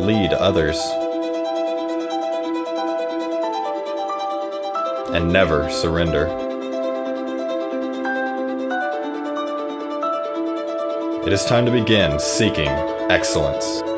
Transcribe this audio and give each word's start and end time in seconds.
Lead 0.00 0.32
others. 0.32 0.78
And 5.14 5.30
never 5.30 5.70
surrender. 5.70 6.26
It 11.26 11.32
is 11.34 11.44
time 11.44 11.66
to 11.66 11.70
begin 11.70 12.18
seeking 12.18 12.68
excellence. 13.10 13.89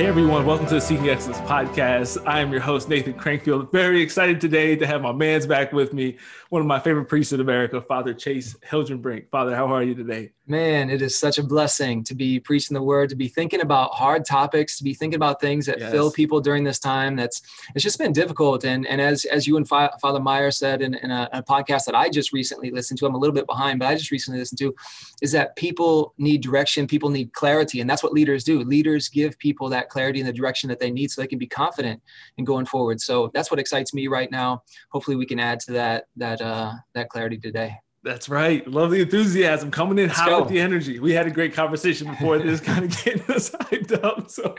Hey 0.00 0.06
everyone, 0.06 0.46
welcome 0.46 0.66
to 0.68 0.76
the 0.76 0.80
Seeking 0.80 1.10
Excellence 1.10 1.40
podcast. 1.40 2.26
I 2.26 2.40
am 2.40 2.50
your 2.50 2.62
host, 2.62 2.88
Nathan 2.88 3.12
Crankfield. 3.12 3.70
Very 3.70 4.00
excited 4.00 4.40
today 4.40 4.74
to 4.74 4.86
have 4.86 5.02
my 5.02 5.12
man's 5.12 5.46
back 5.46 5.74
with 5.74 5.92
me, 5.92 6.16
one 6.48 6.62
of 6.62 6.66
my 6.66 6.80
favorite 6.80 7.04
priests 7.04 7.34
in 7.34 7.40
America, 7.40 7.82
Father 7.82 8.14
Chase 8.14 8.56
Hilgenbrink. 8.66 9.28
Father, 9.28 9.54
how 9.54 9.66
are 9.66 9.82
you 9.82 9.94
today? 9.94 10.32
Man, 10.46 10.90
it 10.90 11.02
is 11.02 11.16
such 11.16 11.38
a 11.38 11.44
blessing 11.44 12.02
to 12.04 12.14
be 12.14 12.40
preaching 12.40 12.74
the 12.74 12.82
word, 12.82 13.10
to 13.10 13.14
be 13.14 13.28
thinking 13.28 13.60
about 13.60 13.92
hard 13.92 14.24
topics, 14.24 14.78
to 14.78 14.84
be 14.84 14.94
thinking 14.94 15.16
about 15.16 15.40
things 15.40 15.66
that 15.66 15.78
yes. 15.78 15.92
fill 15.92 16.10
people 16.10 16.40
during 16.40 16.64
this 16.64 16.80
time. 16.80 17.14
That's 17.14 17.40
it's 17.74 17.84
just 17.84 17.98
been 17.98 18.12
difficult. 18.12 18.64
And 18.64 18.84
and 18.86 19.00
as 19.00 19.26
as 19.26 19.46
you 19.46 19.58
and 19.58 19.68
Fa- 19.68 19.96
Father 20.00 20.18
Meyer 20.18 20.50
said 20.50 20.82
in, 20.82 20.94
in 20.94 21.10
a, 21.12 21.28
a, 21.34 21.42
podcast 21.42 21.84
that 21.84 21.94
I 21.94 22.08
just 22.08 22.32
recently 22.32 22.72
listened 22.72 22.98
to, 22.98 23.06
I'm 23.06 23.14
a 23.14 23.18
little 23.18 23.34
bit 23.34 23.46
behind, 23.46 23.78
but 23.78 23.86
I 23.86 23.94
just 23.94 24.10
recently 24.10 24.40
listened 24.40 24.58
to, 24.58 24.74
is 25.22 25.30
that 25.32 25.54
people 25.54 26.14
need 26.18 26.40
direction, 26.42 26.88
people 26.88 27.10
need 27.10 27.32
clarity, 27.32 27.80
and 27.80 27.88
that's 27.88 28.02
what 28.02 28.12
leaders 28.12 28.42
do. 28.42 28.64
Leaders 28.64 29.08
give 29.08 29.38
people 29.38 29.68
that 29.68 29.88
clarity 29.88 29.99
and 30.08 30.28
the 30.28 30.32
direction 30.32 30.68
that 30.68 30.80
they 30.80 30.90
need, 30.90 31.10
so 31.10 31.20
they 31.20 31.28
can 31.28 31.38
be 31.38 31.46
confident 31.46 32.02
in 32.38 32.44
going 32.44 32.66
forward. 32.66 33.00
So 33.00 33.30
that's 33.34 33.50
what 33.50 33.60
excites 33.60 33.92
me 33.94 34.08
right 34.08 34.30
now. 34.30 34.62
Hopefully, 34.90 35.16
we 35.16 35.26
can 35.26 35.38
add 35.38 35.60
to 35.60 35.72
that 35.72 36.04
that 36.16 36.40
uh, 36.40 36.72
that 36.94 37.08
clarity 37.08 37.38
today. 37.38 37.76
That's 38.02 38.30
right. 38.30 38.66
Love 38.66 38.92
the 38.92 39.02
enthusiasm 39.02 39.70
coming 39.70 39.98
in 39.98 40.08
Let's 40.08 40.18
hot 40.18 40.28
go. 40.30 40.40
with 40.40 40.48
the 40.48 40.58
energy. 40.58 40.98
We 41.00 41.12
had 41.12 41.26
a 41.26 41.30
great 41.30 41.52
conversation 41.52 42.08
before 42.08 42.38
this, 42.38 42.58
kind 42.60 42.82
of 42.86 43.04
getting 43.04 43.22
us 43.34 43.50
hyped 43.50 44.02
up. 44.02 44.30
So 44.30 44.54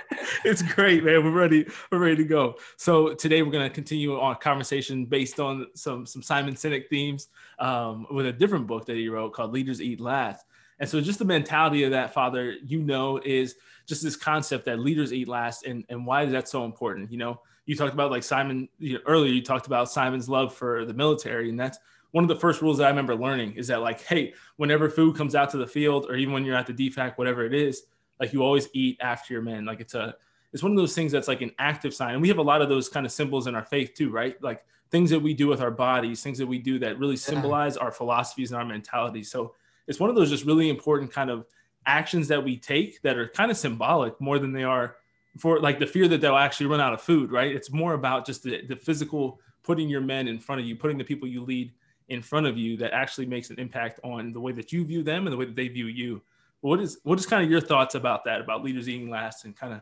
it's 0.45 0.61
great, 0.61 1.03
man. 1.03 1.23
We're 1.23 1.31
ready. 1.31 1.65
We're 1.91 1.97
ready 1.97 2.17
to 2.17 2.23
go. 2.23 2.55
So 2.77 3.15
today 3.15 3.41
we're 3.41 3.51
going 3.51 3.67
to 3.67 3.73
continue 3.73 4.15
our 4.15 4.35
conversation 4.35 5.05
based 5.05 5.39
on 5.39 5.65
some 5.73 6.05
some 6.05 6.21
Simon 6.21 6.53
Sinek 6.53 6.87
themes 6.87 7.29
um, 7.57 8.05
with 8.11 8.27
a 8.27 8.33
different 8.33 8.67
book 8.67 8.85
that 8.85 8.95
he 8.95 9.09
wrote 9.09 9.33
called 9.33 9.53
Leaders 9.53 9.81
Eat 9.81 9.99
Last. 9.99 10.45
And 10.81 10.89
so 10.89 10.99
just 10.99 11.19
the 11.19 11.25
mentality 11.25 11.83
of 11.83 11.91
that, 11.91 12.11
Father, 12.11 12.55
you 12.65 12.81
know, 12.81 13.21
is 13.23 13.55
just 13.85 14.01
this 14.01 14.15
concept 14.15 14.65
that 14.65 14.79
leaders 14.79 15.13
eat 15.13 15.27
last, 15.27 15.63
and 15.63 15.85
and 15.89 16.05
why 16.07 16.23
is 16.23 16.31
that 16.31 16.49
so 16.49 16.65
important? 16.65 17.11
You 17.11 17.19
know, 17.19 17.39
you 17.67 17.75
talked 17.75 17.93
about 17.93 18.09
like 18.09 18.23
Simon 18.23 18.67
you 18.79 18.95
know, 18.95 18.99
earlier. 19.05 19.31
You 19.31 19.43
talked 19.43 19.67
about 19.67 19.91
Simon's 19.91 20.27
love 20.27 20.55
for 20.55 20.83
the 20.83 20.93
military, 20.93 21.49
and 21.49 21.59
that's 21.59 21.77
one 22.09 22.23
of 22.23 22.27
the 22.29 22.35
first 22.35 22.63
rules 22.63 22.79
that 22.79 22.85
I 22.85 22.89
remember 22.89 23.15
learning 23.15 23.53
is 23.53 23.67
that 23.67 23.81
like, 23.81 24.01
hey, 24.01 24.33
whenever 24.57 24.89
food 24.89 25.15
comes 25.15 25.35
out 25.35 25.51
to 25.51 25.57
the 25.57 25.67
field, 25.67 26.07
or 26.09 26.15
even 26.15 26.33
when 26.33 26.43
you're 26.43 26.55
at 26.55 26.65
the 26.65 26.73
DFAC, 26.73 27.15
whatever 27.15 27.45
it 27.45 27.53
is, 27.53 27.83
like 28.19 28.33
you 28.33 28.41
always 28.41 28.67
eat 28.73 28.97
after 29.01 29.33
your 29.33 29.43
men. 29.43 29.65
Like 29.65 29.81
it's 29.81 29.93
a, 29.93 30.15
it's 30.51 30.63
one 30.63 30.71
of 30.71 30.77
those 30.79 30.95
things 30.95 31.11
that's 31.11 31.27
like 31.27 31.41
an 31.43 31.51
active 31.59 31.93
sign, 31.93 32.13
and 32.13 32.23
we 32.23 32.27
have 32.27 32.39
a 32.39 32.43
lot 32.43 32.63
of 32.63 32.69
those 32.69 32.89
kind 32.89 33.05
of 33.05 33.11
symbols 33.11 33.45
in 33.45 33.53
our 33.53 33.63
faith 33.63 33.93
too, 33.93 34.09
right? 34.09 34.41
Like 34.41 34.65
things 34.89 35.11
that 35.11 35.19
we 35.19 35.35
do 35.35 35.47
with 35.47 35.61
our 35.61 35.71
bodies, 35.71 36.23
things 36.23 36.39
that 36.39 36.47
we 36.47 36.57
do 36.57 36.79
that 36.79 36.97
really 36.97 37.17
symbolize 37.17 37.75
yeah. 37.75 37.83
our 37.83 37.91
philosophies 37.91 38.51
and 38.51 38.59
our 38.59 38.65
mentality. 38.65 39.21
So 39.21 39.53
it's 39.87 39.99
one 39.99 40.09
of 40.09 40.15
those 40.15 40.29
just 40.29 40.45
really 40.45 40.69
important 40.69 41.11
kind 41.11 41.29
of 41.29 41.45
actions 41.85 42.27
that 42.27 42.43
we 42.43 42.57
take 42.57 43.01
that 43.01 43.17
are 43.17 43.27
kind 43.27 43.51
of 43.51 43.57
symbolic 43.57 44.19
more 44.21 44.39
than 44.39 44.51
they 44.51 44.63
are 44.63 44.95
for 45.37 45.59
like 45.59 45.79
the 45.79 45.87
fear 45.87 46.07
that 46.07 46.21
they'll 46.21 46.35
actually 46.35 46.65
run 46.67 46.81
out 46.81 46.93
of 46.93 47.01
food, 47.01 47.31
right? 47.31 47.55
It's 47.55 47.71
more 47.71 47.93
about 47.93 48.25
just 48.25 48.43
the, 48.43 48.61
the 48.67 48.75
physical 48.75 49.39
putting 49.63 49.89
your 49.89 50.01
men 50.01 50.27
in 50.27 50.39
front 50.39 50.61
of 50.61 50.67
you, 50.67 50.75
putting 50.75 50.97
the 50.97 51.03
people 51.03 51.27
you 51.27 51.43
lead 51.43 51.71
in 52.09 52.21
front 52.21 52.45
of 52.45 52.57
you 52.57 52.75
that 52.77 52.93
actually 52.93 53.25
makes 53.25 53.49
an 53.49 53.59
impact 53.59 53.99
on 54.03 54.33
the 54.33 54.39
way 54.39 54.51
that 54.51 54.73
you 54.73 54.83
view 54.83 55.03
them 55.03 55.25
and 55.25 55.33
the 55.33 55.37
way 55.37 55.45
that 55.45 55.55
they 55.55 55.67
view 55.67 55.87
you. 55.87 56.21
What 56.59 56.79
is 56.79 56.99
what 57.03 57.17
is 57.17 57.25
kind 57.25 57.43
of 57.43 57.49
your 57.49 57.61
thoughts 57.61 57.95
about 57.95 58.25
that, 58.25 58.41
about 58.41 58.63
leaders 58.63 58.89
eating 58.89 59.09
last 59.09 59.45
and 59.45 59.55
kind 59.55 59.73
of 59.73 59.81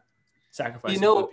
sacrificing 0.52 0.96
you 0.96 1.02
know 1.02 1.30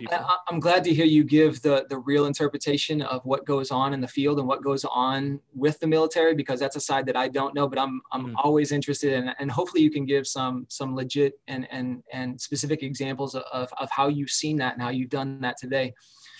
i'm 0.47 0.59
glad 0.59 0.83
to 0.83 0.93
hear 0.93 1.05
you 1.05 1.23
give 1.23 1.59
the 1.63 1.85
the 1.89 1.97
real 1.97 2.25
interpretation 2.25 3.01
of 3.01 3.25
what 3.25 3.45
goes 3.45 3.71
on 3.71 3.93
in 3.93 3.99
the 3.99 4.07
field 4.07 4.37
and 4.37 4.47
what 4.47 4.63
goes 4.63 4.85
on 4.85 5.39
with 5.55 5.79
the 5.79 5.87
military 5.87 6.35
because 6.35 6.59
that's 6.59 6.75
a 6.75 6.79
side 6.79 7.05
that 7.05 7.15
i 7.15 7.27
don't 7.27 7.55
know 7.55 7.67
but 7.67 7.79
i'm 7.79 7.99
i'm 8.11 8.27
mm. 8.27 8.33
always 8.43 8.71
interested 8.71 9.13
in 9.13 9.29
and 9.39 9.49
hopefully 9.49 9.81
you 9.81 9.89
can 9.89 10.05
give 10.05 10.27
some 10.27 10.67
some 10.69 10.95
legit 10.95 11.33
and 11.47 11.67
and 11.71 12.03
and 12.13 12.39
specific 12.39 12.83
examples 12.83 13.33
of 13.33 13.73
of 13.79 13.89
how 13.89 14.07
you've 14.07 14.29
seen 14.29 14.55
that 14.55 14.73
and 14.73 14.83
how 14.83 14.89
you've 14.89 15.09
done 15.09 15.41
that 15.41 15.57
today 15.57 15.93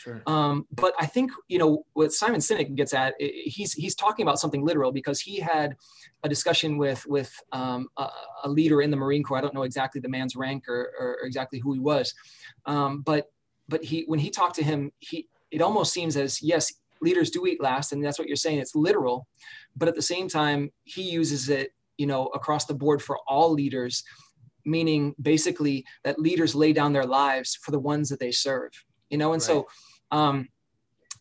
Sure. 0.07 0.23
Um, 0.25 0.65
but 0.71 0.93
I 0.97 1.05
think 1.05 1.31
you 1.49 1.59
know 1.59 1.85
what 1.91 2.13
Simon 2.13 2.39
Sinek 2.39 2.75
gets 2.75 2.93
at. 2.93 3.15
He's 3.19 3.73
he's 3.73 3.93
talking 3.93 4.23
about 4.23 4.39
something 4.39 4.63
literal 4.63 4.93
because 4.93 5.19
he 5.19 5.37
had 5.37 5.75
a 6.23 6.29
discussion 6.29 6.77
with 6.77 7.05
with 7.07 7.29
um, 7.51 7.89
a, 7.97 8.07
a, 8.45 8.49
leader 8.49 8.81
in 8.81 8.89
the 8.89 8.95
Marine 8.95 9.21
Corps. 9.21 9.37
I 9.37 9.41
don't 9.41 9.53
know 9.53 9.63
exactly 9.63 9.99
the 9.99 10.07
man's 10.07 10.37
rank 10.37 10.69
or, 10.69 10.93
or 10.97 11.17
exactly 11.23 11.59
who 11.59 11.73
he 11.73 11.79
was, 11.79 12.13
um, 12.67 13.01
but 13.01 13.29
but 13.67 13.83
he 13.83 14.05
when 14.07 14.19
he 14.19 14.29
talked 14.29 14.55
to 14.55 14.63
him, 14.63 14.93
he 14.99 15.27
it 15.51 15.61
almost 15.61 15.91
seems 15.91 16.15
as 16.15 16.41
yes, 16.41 16.71
leaders 17.01 17.29
do 17.29 17.45
eat 17.45 17.61
last, 17.61 17.91
and 17.91 18.01
that's 18.01 18.17
what 18.17 18.29
you're 18.29 18.37
saying. 18.37 18.59
It's 18.59 18.75
literal, 18.75 19.27
but 19.75 19.89
at 19.89 19.95
the 19.95 20.01
same 20.01 20.29
time, 20.29 20.71
he 20.85 21.01
uses 21.01 21.49
it 21.49 21.73
you 21.97 22.07
know 22.07 22.27
across 22.27 22.63
the 22.63 22.73
board 22.73 23.01
for 23.01 23.19
all 23.27 23.51
leaders 23.51 24.05
meaning 24.65 25.15
basically 25.21 25.85
that 26.03 26.19
leaders 26.19 26.53
lay 26.53 26.73
down 26.73 26.91
their 26.91 27.05
lives 27.05 27.57
for 27.61 27.71
the 27.71 27.79
ones 27.79 28.09
that 28.09 28.19
they 28.19 28.31
serve 28.31 28.71
you 29.09 29.17
know 29.17 29.33
and 29.33 29.41
right. 29.41 29.47
so 29.47 29.67
um, 30.11 30.47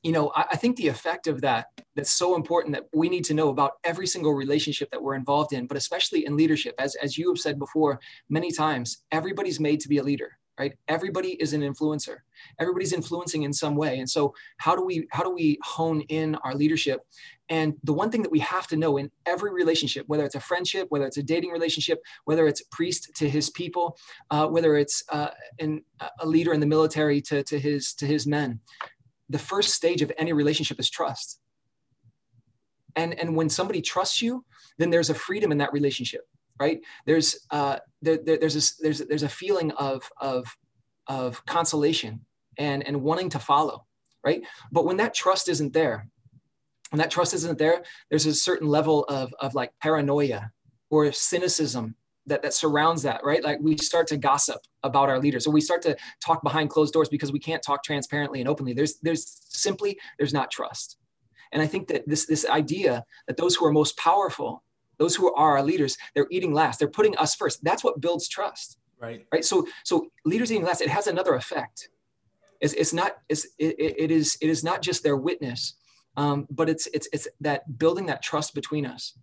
you 0.02 0.12
know, 0.12 0.30
I, 0.34 0.46
I, 0.52 0.56
think 0.56 0.76
the 0.76 0.88
effect 0.88 1.26
of 1.26 1.40
that 1.40 1.66
that's 1.96 2.12
so 2.12 2.36
important 2.36 2.74
that 2.74 2.84
we 2.94 3.08
need 3.08 3.24
to 3.24 3.34
know 3.34 3.48
about 3.48 3.72
every 3.82 4.06
single 4.06 4.32
relationship 4.32 4.90
that 4.92 5.02
we're 5.02 5.16
involved 5.16 5.52
in, 5.52 5.66
but 5.66 5.76
especially 5.76 6.26
in 6.26 6.36
leadership. 6.36 6.74
As, 6.78 6.94
as 6.96 7.18
you 7.18 7.28
have 7.28 7.38
said 7.38 7.58
before 7.58 7.98
many 8.28 8.52
times, 8.52 8.98
everybody's 9.10 9.58
made 9.58 9.80
to 9.80 9.88
be 9.88 9.98
a 9.98 10.02
leader 10.02 10.38
right? 10.58 10.74
Everybody 10.88 11.30
is 11.40 11.52
an 11.52 11.60
influencer. 11.60 12.18
Everybody's 12.58 12.92
influencing 12.92 13.42
in 13.42 13.52
some 13.52 13.76
way. 13.76 13.98
And 13.98 14.08
so 14.08 14.34
how 14.58 14.74
do 14.74 14.84
we 14.84 15.06
how 15.10 15.22
do 15.22 15.30
we 15.30 15.58
hone 15.62 16.00
in 16.02 16.34
our 16.36 16.54
leadership? 16.54 17.00
And 17.48 17.74
the 17.84 17.92
one 17.92 18.10
thing 18.10 18.22
that 18.22 18.32
we 18.32 18.40
have 18.40 18.66
to 18.68 18.76
know 18.76 18.96
in 18.96 19.10
every 19.24 19.52
relationship 19.52 20.04
whether 20.08 20.24
it's 20.24 20.34
a 20.34 20.40
friendship 20.40 20.86
whether 20.90 21.06
it's 21.06 21.16
a 21.16 21.22
dating 21.22 21.50
relationship 21.50 22.02
whether 22.24 22.46
it's 22.46 22.60
a 22.60 22.66
priest 22.70 23.10
to 23.16 23.28
his 23.28 23.50
people 23.50 23.96
uh, 24.30 24.46
whether 24.46 24.76
it's 24.76 25.02
uh, 25.10 25.30
a 25.60 26.26
leader 26.26 26.52
in 26.52 26.60
the 26.60 26.66
military 26.66 27.20
to, 27.22 27.42
to 27.44 27.58
his 27.58 27.94
to 27.94 28.06
his 28.06 28.26
men 28.26 28.60
the 29.28 29.38
first 29.38 29.74
stage 29.74 30.02
of 30.02 30.12
any 30.18 30.32
relationship 30.32 30.78
is 30.80 30.90
trust. 30.90 31.40
And 32.94 33.18
and 33.20 33.36
when 33.36 33.48
somebody 33.48 33.82
trusts 33.82 34.22
you 34.22 34.44
then 34.78 34.90
there's 34.90 35.10
a 35.10 35.14
freedom 35.14 35.52
in 35.52 35.58
that 35.58 35.72
relationship 35.72 36.26
right 36.58 36.80
there's 37.04 37.46
uh, 37.50 37.78
there, 38.02 38.18
there, 38.18 38.38
there's 38.38 38.56
a, 38.56 38.82
there's 38.82 38.98
there's 39.00 39.22
a 39.22 39.28
feeling 39.28 39.70
of 39.72 40.02
of 40.20 40.56
of 41.06 41.44
consolation 41.46 42.20
and 42.58 42.86
and 42.86 43.02
wanting 43.02 43.28
to 43.28 43.38
follow 43.38 43.84
right 44.24 44.42
but 44.72 44.84
when 44.84 44.96
that 44.96 45.14
trust 45.14 45.48
isn't 45.48 45.72
there 45.72 46.08
when 46.90 46.98
that 46.98 47.10
trust 47.10 47.34
isn't 47.34 47.58
there 47.58 47.82
there's 48.10 48.26
a 48.26 48.34
certain 48.34 48.68
level 48.68 49.04
of 49.04 49.34
of 49.40 49.54
like 49.54 49.72
paranoia 49.80 50.50
or 50.90 51.10
cynicism 51.12 51.94
that, 52.26 52.42
that 52.42 52.54
surrounds 52.54 53.02
that, 53.02 53.20
right? 53.24 53.42
Like 53.42 53.58
we 53.60 53.76
start 53.78 54.06
to 54.08 54.16
gossip 54.16 54.60
about 54.82 55.08
our 55.08 55.18
leaders, 55.18 55.46
or 55.46 55.52
we 55.52 55.60
start 55.60 55.82
to 55.82 55.96
talk 56.24 56.42
behind 56.42 56.70
closed 56.70 56.92
doors 56.92 57.08
because 57.08 57.32
we 57.32 57.38
can't 57.38 57.62
talk 57.62 57.84
transparently 57.84 58.40
and 58.40 58.48
openly. 58.48 58.72
There's 58.72 58.98
there's 58.98 59.40
simply 59.48 59.98
there's 60.18 60.32
not 60.32 60.50
trust, 60.50 60.98
and 61.52 61.62
I 61.62 61.66
think 61.66 61.88
that 61.88 62.06
this 62.08 62.26
this 62.26 62.46
idea 62.46 63.04
that 63.26 63.36
those 63.36 63.54
who 63.54 63.66
are 63.66 63.72
most 63.72 63.96
powerful 63.96 64.62
those 64.98 65.14
who 65.14 65.32
are 65.34 65.58
our 65.58 65.62
leaders, 65.62 65.96
they're 66.14 66.26
eating 66.30 66.52
last. 66.52 66.78
They're 66.78 66.88
putting 66.88 67.16
us 67.16 67.34
first. 67.34 67.62
That's 67.62 67.84
what 67.84 68.00
builds 68.00 68.28
trust. 68.28 68.78
Right. 68.98 69.26
Right. 69.32 69.44
So 69.44 69.66
so 69.84 70.08
leaders 70.24 70.50
eating 70.50 70.64
last, 70.64 70.80
it 70.80 70.88
has 70.88 71.06
another 71.06 71.34
effect. 71.34 71.90
It's, 72.60 72.72
it's 72.72 72.92
not 72.92 73.18
it's, 73.28 73.46
it, 73.58 73.76
it 73.78 74.10
is 74.10 74.38
it 74.40 74.48
is 74.48 74.64
not 74.64 74.80
just 74.80 75.02
their 75.02 75.16
witness, 75.16 75.74
um, 76.16 76.46
but 76.50 76.68
it's 76.68 76.86
it's 76.88 77.08
it's 77.12 77.28
that 77.40 77.78
building 77.78 78.06
that 78.06 78.22
trust 78.22 78.54
between 78.54 78.86
us 78.86 79.14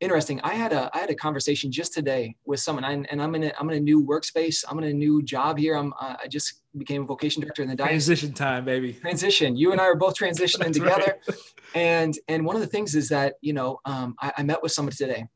interesting. 0.00 0.40
I 0.42 0.54
had 0.54 0.72
a 0.72 0.90
I 0.94 0.98
had 0.98 1.10
a 1.10 1.14
conversation 1.14 1.70
just 1.70 1.92
today 1.92 2.36
with 2.44 2.60
someone, 2.60 2.84
I, 2.84 2.92
and 2.92 3.22
I'm 3.22 3.34
in 3.34 3.44
a 3.44 3.52
I'm 3.58 3.68
in 3.70 3.76
a 3.76 3.80
new 3.80 4.04
workspace. 4.04 4.64
I'm 4.68 4.78
in 4.78 4.84
a 4.84 4.92
new 4.92 5.22
job 5.22 5.58
here. 5.58 5.76
I'm 5.76 5.92
uh, 6.00 6.16
I 6.22 6.28
just 6.28 6.62
became 6.76 7.02
a 7.02 7.06
vocation 7.06 7.42
director 7.42 7.62
in 7.62 7.68
the 7.68 7.76
transition 7.76 8.32
time, 8.32 8.64
baby. 8.64 8.92
Transition. 8.94 9.56
You 9.56 9.72
and 9.72 9.80
I 9.80 9.84
are 9.84 9.96
both 9.96 10.14
transitioning 10.14 10.72
together, 10.72 11.18
right. 11.28 11.38
and 11.74 12.18
and 12.28 12.44
one 12.44 12.56
of 12.56 12.62
the 12.62 12.68
things 12.68 12.94
is 12.94 13.08
that 13.08 13.34
you 13.40 13.52
know 13.52 13.80
um, 13.84 14.14
I, 14.20 14.32
I 14.38 14.42
met 14.42 14.62
with 14.62 14.72
somebody 14.72 14.96
today, 14.96 15.26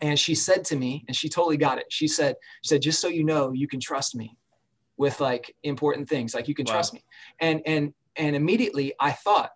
and 0.00 0.18
she 0.18 0.34
said 0.34 0.64
to 0.66 0.76
me, 0.76 1.04
and 1.06 1.16
she 1.16 1.28
totally 1.28 1.56
got 1.56 1.78
it. 1.78 1.86
She 1.90 2.08
said 2.08 2.36
she 2.62 2.68
said 2.68 2.82
just 2.82 3.00
so 3.00 3.08
you 3.08 3.24
know, 3.24 3.52
you 3.52 3.68
can 3.68 3.80
trust 3.80 4.14
me 4.14 4.36
with 4.96 5.20
like 5.20 5.54
important 5.62 6.08
things, 6.08 6.34
like 6.34 6.48
you 6.48 6.54
can 6.54 6.66
wow. 6.66 6.74
trust 6.74 6.94
me, 6.94 7.04
and 7.40 7.62
and 7.66 7.94
and 8.16 8.36
immediately 8.36 8.92
I 9.00 9.12
thought 9.12 9.50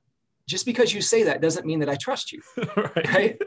just 0.47 0.65
because 0.65 0.95
you 0.95 1.01
say 1.01 1.25
that 1.25 1.41
doesn't 1.41 1.67
mean 1.67 1.81
that 1.81 1.89
I 1.89 1.97
trust 1.97 2.33
you, 2.33 2.41
right? 2.77 3.15
right? 3.15 3.43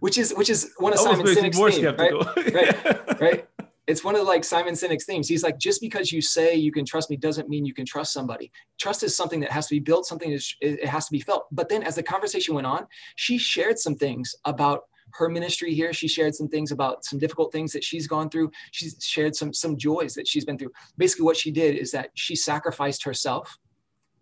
Which 0.00 0.18
is 0.18 0.32
which 0.32 0.50
is 0.50 0.72
one 0.78 0.92
of 0.92 1.00
Simon 1.00 1.26
Sinek's 1.26 1.58
themes, 1.58 1.82
right? 1.82 2.54
right? 2.54 3.20
right? 3.20 3.48
It's 3.86 4.04
one 4.04 4.16
of 4.16 4.26
like 4.26 4.44
Simon 4.44 4.74
Sinek's 4.74 5.04
themes. 5.04 5.28
He's 5.28 5.42
like, 5.42 5.58
just 5.58 5.80
because 5.80 6.12
you 6.12 6.20
say 6.20 6.54
you 6.54 6.70
can 6.70 6.84
trust 6.84 7.08
me 7.08 7.16
doesn't 7.16 7.48
mean 7.48 7.64
you 7.64 7.72
can 7.74 7.86
trust 7.86 8.12
somebody. 8.12 8.52
Trust 8.78 9.02
is 9.02 9.16
something 9.16 9.40
that 9.40 9.50
has 9.50 9.66
to 9.68 9.74
be 9.74 9.80
built, 9.80 10.06
something 10.06 10.30
that 10.30 10.44
it 10.60 10.86
has 10.86 11.06
to 11.06 11.12
be 11.12 11.20
felt. 11.20 11.46
But 11.50 11.68
then, 11.68 11.82
as 11.82 11.94
the 11.94 12.02
conversation 12.02 12.54
went 12.54 12.66
on, 12.66 12.86
she 13.16 13.38
shared 13.38 13.78
some 13.78 13.94
things 13.94 14.34
about 14.44 14.82
her 15.14 15.28
ministry 15.28 15.74
here. 15.74 15.92
She 15.94 16.06
shared 16.06 16.34
some 16.34 16.48
things 16.48 16.70
about 16.70 17.04
some 17.04 17.18
difficult 17.18 17.50
things 17.50 17.72
that 17.72 17.82
she's 17.82 18.06
gone 18.06 18.28
through. 18.28 18.50
She's 18.70 18.96
shared 19.00 19.34
some 19.34 19.52
some 19.52 19.76
joys 19.76 20.14
that 20.14 20.28
she's 20.28 20.44
been 20.44 20.58
through. 20.58 20.72
Basically, 20.98 21.24
what 21.24 21.36
she 21.36 21.50
did 21.50 21.76
is 21.76 21.90
that 21.92 22.10
she 22.14 22.36
sacrificed 22.36 23.02
herself 23.04 23.58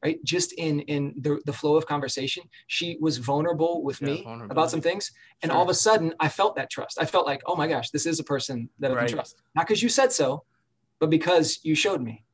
right? 0.04 0.22
Just 0.25 0.52
in 0.54 0.81
in 0.81 1.14
the, 1.20 1.40
the 1.46 1.52
flow 1.52 1.76
of 1.76 1.87
conversation 1.87 2.44
she 2.66 2.98
was 3.00 3.19
vulnerable 3.19 3.82
with 3.82 4.00
yeah, 4.00 4.08
me 4.08 4.26
about 4.50 4.70
some 4.70 4.81
things 4.81 5.12
and 5.43 5.50
sure. 5.50 5.56
all 5.56 5.62
of 5.62 5.70
a 5.70 5.75
sudden 5.75 6.14
i 6.20 6.28
felt 6.28 6.56
that 6.56 6.70
trust. 6.70 6.98
I 7.00 7.04
felt 7.04 7.26
like 7.26 7.43
oh 7.46 7.56
my 7.56 7.66
gosh 7.66 7.90
this 7.90 8.06
is 8.06 8.20
a 8.20 8.25
person 8.25 8.69
that 8.78 8.90
right. 8.93 9.04
i 9.04 9.06
can 9.06 9.14
trust. 9.14 9.43
Not 9.54 9.66
because 9.66 9.82
you 9.82 9.88
said 9.88 10.12
so 10.12 10.44
but 10.98 11.10
because 11.10 11.60
you 11.62 11.75
showed 11.75 12.02
me 12.02 12.25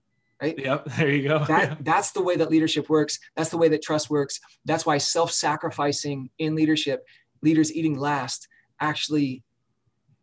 right? 0.41 0.59
Yep 0.59 0.85
there 0.97 1.11
you 1.11 1.29
go. 1.29 1.45
That, 1.45 1.69
yeah. 1.69 1.77
that's 1.81 2.13
the 2.13 2.23
way 2.23 2.37
that 2.37 2.51
leadership 2.51 2.89
works. 2.89 3.19
That's 3.37 3.51
the 3.51 3.59
way 3.59 3.69
that 3.69 3.83
trust 3.83 4.11
works. 4.11 4.41
That's 4.65 4.85
why 4.85 4.99
self-sacrificing 4.99 6.31
in 6.39 6.55
leadership 6.55 7.05
leaders 7.43 7.73
eating 7.73 7.99
last 7.99 8.49
actually 8.81 9.43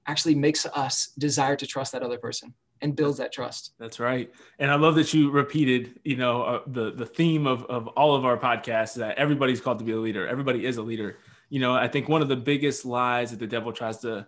actually 0.07 0.35
makes 0.35 0.65
us 0.65 1.11
desire 1.17 1.55
to 1.55 1.67
trust 1.67 1.91
that 1.91 2.01
other 2.01 2.17
person 2.17 2.53
and 2.81 2.95
builds 2.95 3.17
that 3.17 3.31
trust. 3.31 3.73
That's 3.77 3.99
right. 3.99 4.31
And 4.57 4.71
I 4.71 4.75
love 4.75 4.95
that 4.95 5.13
you 5.13 5.31
repeated, 5.31 5.99
you 6.03 6.15
know, 6.15 6.41
uh, 6.41 6.61
the 6.67 6.91
the 6.91 7.05
theme 7.05 7.47
of 7.47 7.63
of 7.65 7.87
all 7.89 8.15
of 8.15 8.25
our 8.25 8.37
podcasts 8.37 8.95
that 8.95 9.17
everybody's 9.17 9.61
called 9.61 9.79
to 9.79 9.85
be 9.85 9.91
a 9.91 9.97
leader. 9.97 10.27
Everybody 10.27 10.65
is 10.65 10.77
a 10.77 10.81
leader. 10.81 11.17
You 11.49 11.59
know, 11.59 11.73
I 11.73 11.87
think 11.87 12.07
one 12.07 12.21
of 12.21 12.27
the 12.27 12.35
biggest 12.35 12.85
lies 12.85 13.31
that 13.31 13.39
the 13.39 13.47
devil 13.47 13.73
tries 13.73 13.97
to 13.99 14.27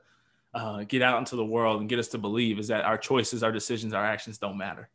uh, 0.53 0.83
get 0.83 1.01
out 1.01 1.19
into 1.19 1.35
the 1.35 1.45
world 1.45 1.79
and 1.79 1.89
get 1.89 1.99
us 1.99 2.09
to 2.09 2.17
believe 2.17 2.59
is 2.59 2.67
that 2.67 2.83
our 2.83 2.97
choices, 2.97 3.43
our 3.43 3.51
decisions, 3.51 3.93
our 3.93 4.05
actions 4.05 4.37
don't 4.37 4.57
matter. 4.57 4.89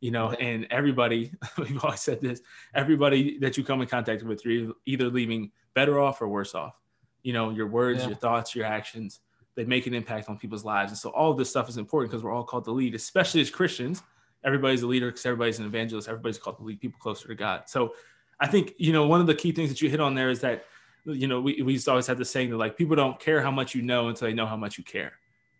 You 0.00 0.10
know, 0.10 0.30
and 0.32 0.66
everybody, 0.70 1.32
we've 1.58 1.84
always 1.84 2.00
said 2.00 2.20
this, 2.20 2.40
everybody 2.74 3.38
that 3.38 3.56
you 3.56 3.64
come 3.64 3.82
in 3.82 3.88
contact 3.88 4.22
with, 4.22 4.44
you're 4.44 4.72
either 4.86 5.08
leaving 5.08 5.50
better 5.74 6.00
off 6.00 6.22
or 6.22 6.28
worse 6.28 6.54
off. 6.54 6.80
You 7.22 7.32
know, 7.32 7.50
your 7.50 7.68
words, 7.68 8.00
yeah. 8.00 8.08
your 8.08 8.16
thoughts, 8.16 8.54
your 8.54 8.64
actions 8.64 9.20
they 9.54 9.64
make 9.64 9.86
an 9.86 9.94
impact 9.94 10.28
on 10.28 10.38
people's 10.38 10.64
lives. 10.64 10.92
And 10.92 10.98
so 10.98 11.10
all 11.10 11.30
of 11.30 11.38
this 11.38 11.50
stuff 11.50 11.68
is 11.68 11.76
important 11.76 12.10
because 12.10 12.24
we're 12.24 12.32
all 12.32 12.44
called 12.44 12.64
to 12.64 12.70
lead, 12.70 12.94
especially 12.94 13.40
as 13.40 13.50
Christians. 13.50 14.02
Everybody's 14.44 14.82
a 14.82 14.86
leader 14.86 15.06
because 15.06 15.24
everybody's 15.26 15.58
an 15.58 15.66
evangelist. 15.66 16.08
Everybody's 16.08 16.38
called 16.38 16.56
to 16.56 16.64
lead 16.64 16.80
people 16.80 16.98
closer 17.00 17.28
to 17.28 17.34
God. 17.34 17.64
So 17.68 17.94
I 18.40 18.46
think, 18.48 18.74
you 18.78 18.92
know, 18.92 19.06
one 19.06 19.20
of 19.20 19.26
the 19.26 19.34
key 19.34 19.52
things 19.52 19.68
that 19.68 19.80
you 19.80 19.88
hit 19.88 20.00
on 20.00 20.14
there 20.14 20.30
is 20.30 20.40
that, 20.40 20.64
you 21.04 21.28
know, 21.28 21.40
we, 21.40 21.62
we 21.62 21.78
always 21.86 22.06
have 22.06 22.18
the 22.18 22.24
saying 22.24 22.50
that 22.50 22.56
like 22.56 22.76
people 22.76 22.96
don't 22.96 23.20
care 23.20 23.42
how 23.42 23.50
much 23.50 23.74
you 23.74 23.82
know 23.82 24.08
until 24.08 24.28
they 24.28 24.34
know 24.34 24.46
how 24.46 24.56
much 24.56 24.78
you 24.78 24.84
care. 24.84 25.12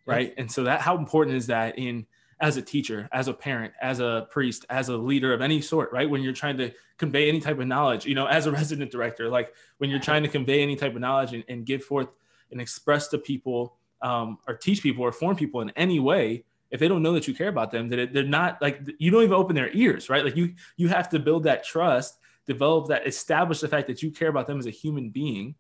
Right. 0.05 0.29
Yes. 0.29 0.35
And 0.39 0.51
so 0.51 0.65
that 0.65 0.81
how 0.81 0.97
important 0.97 1.37
is 1.37 1.47
that 1.47 1.79
in 1.79 2.07
as 2.41 2.57
a 2.57 2.63
teacher, 2.63 3.09
as 3.13 3.29
a 3.29 3.33
parent, 3.33 3.73
as 3.81 4.01
a 4.01 4.27
priest, 4.31 4.67
as 4.69 4.89
a 4.89 4.97
leader 4.97 5.33
of 5.33 5.41
any 5.41 5.61
sort, 5.61 5.93
right? 5.93 6.11
When 6.11 6.23
you're 6.23 6.33
trying 6.33 6.57
to 6.59 6.73
convey 6.99 7.29
any 7.29 7.39
type 7.39 7.61
of 7.61 7.69
knowledge, 7.69 8.05
you 8.05 8.17
know, 8.17 8.27
as 8.27 8.47
a 8.47 8.51
resident 8.53 8.91
director, 8.91 9.29
like 9.29 9.55
when 9.79 9.91
you're 9.91 10.01
trying 10.01 10.25
to 10.25 10.29
convey 10.29 10.61
any 10.61 10.75
type 10.75 10.95
of 10.97 11.01
knowledge 11.01 11.35
and, 11.35 11.45
and 11.49 11.65
give 11.65 11.85
forth 11.85 12.09
and 12.51 12.61
express 12.61 13.07
to 13.09 13.19
people 13.19 13.77
um, 14.03 14.39
or 14.49 14.55
teach 14.55 14.83
people 14.83 15.05
or 15.05 15.13
form 15.13 15.37
people 15.37 15.61
in 15.61 15.71
any 15.71 16.01
way 16.01 16.45
if 16.71 16.81
they 16.81 16.89
don't 16.89 17.03
know 17.03 17.13
that 17.13 17.29
you 17.29 17.35
care 17.35 17.49
about 17.49 17.71
them 17.71 17.89
that 17.89 18.13
they're 18.13 18.25
not 18.25 18.61
like 18.61 18.81
you 18.99 19.11
don't 19.11 19.23
even 19.23 19.35
open 19.35 19.55
their 19.55 19.71
ears 19.73 20.09
right? 20.09 20.25
Like 20.25 20.37
you 20.37 20.55
you 20.77 20.89
have 20.89 21.09
to 21.11 21.19
build 21.19 21.45
that 21.45 21.65
trust 21.65 22.19
develop 22.47 22.89
that 22.89 23.07
establish 23.07 23.61
the 23.61 23.69
fact 23.69 23.87
that 23.87 24.03
you 24.03 24.11
care 24.11 24.29
about 24.29 24.47
them 24.47 24.59
as 24.59 24.67
a 24.67 24.71
human 24.71 25.11
being 25.11 25.55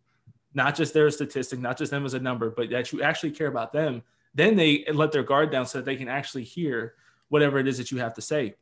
not 0.54 0.74
just 0.74 0.92
their 0.92 1.10
statistic 1.10 1.60
not 1.60 1.78
just 1.78 1.90
them 1.90 2.04
as 2.04 2.14
a 2.14 2.18
number 2.18 2.50
but 2.50 2.70
that 2.70 2.92
you 2.92 3.02
actually 3.02 3.30
care 3.30 3.46
about 3.46 3.72
them. 3.72 4.02
Then 4.34 4.56
they 4.56 4.84
let 4.92 5.12
their 5.12 5.22
guard 5.22 5.52
down 5.52 5.66
so 5.66 5.78
that 5.78 5.84
they 5.84 5.96
can 5.96 6.08
actually 6.08 6.44
hear 6.44 6.94
whatever 7.28 7.58
it 7.58 7.68
is 7.68 7.76
that 7.78 7.90
you 7.90 7.98
have 7.98 8.14
to 8.14 8.22
say. 8.22 8.54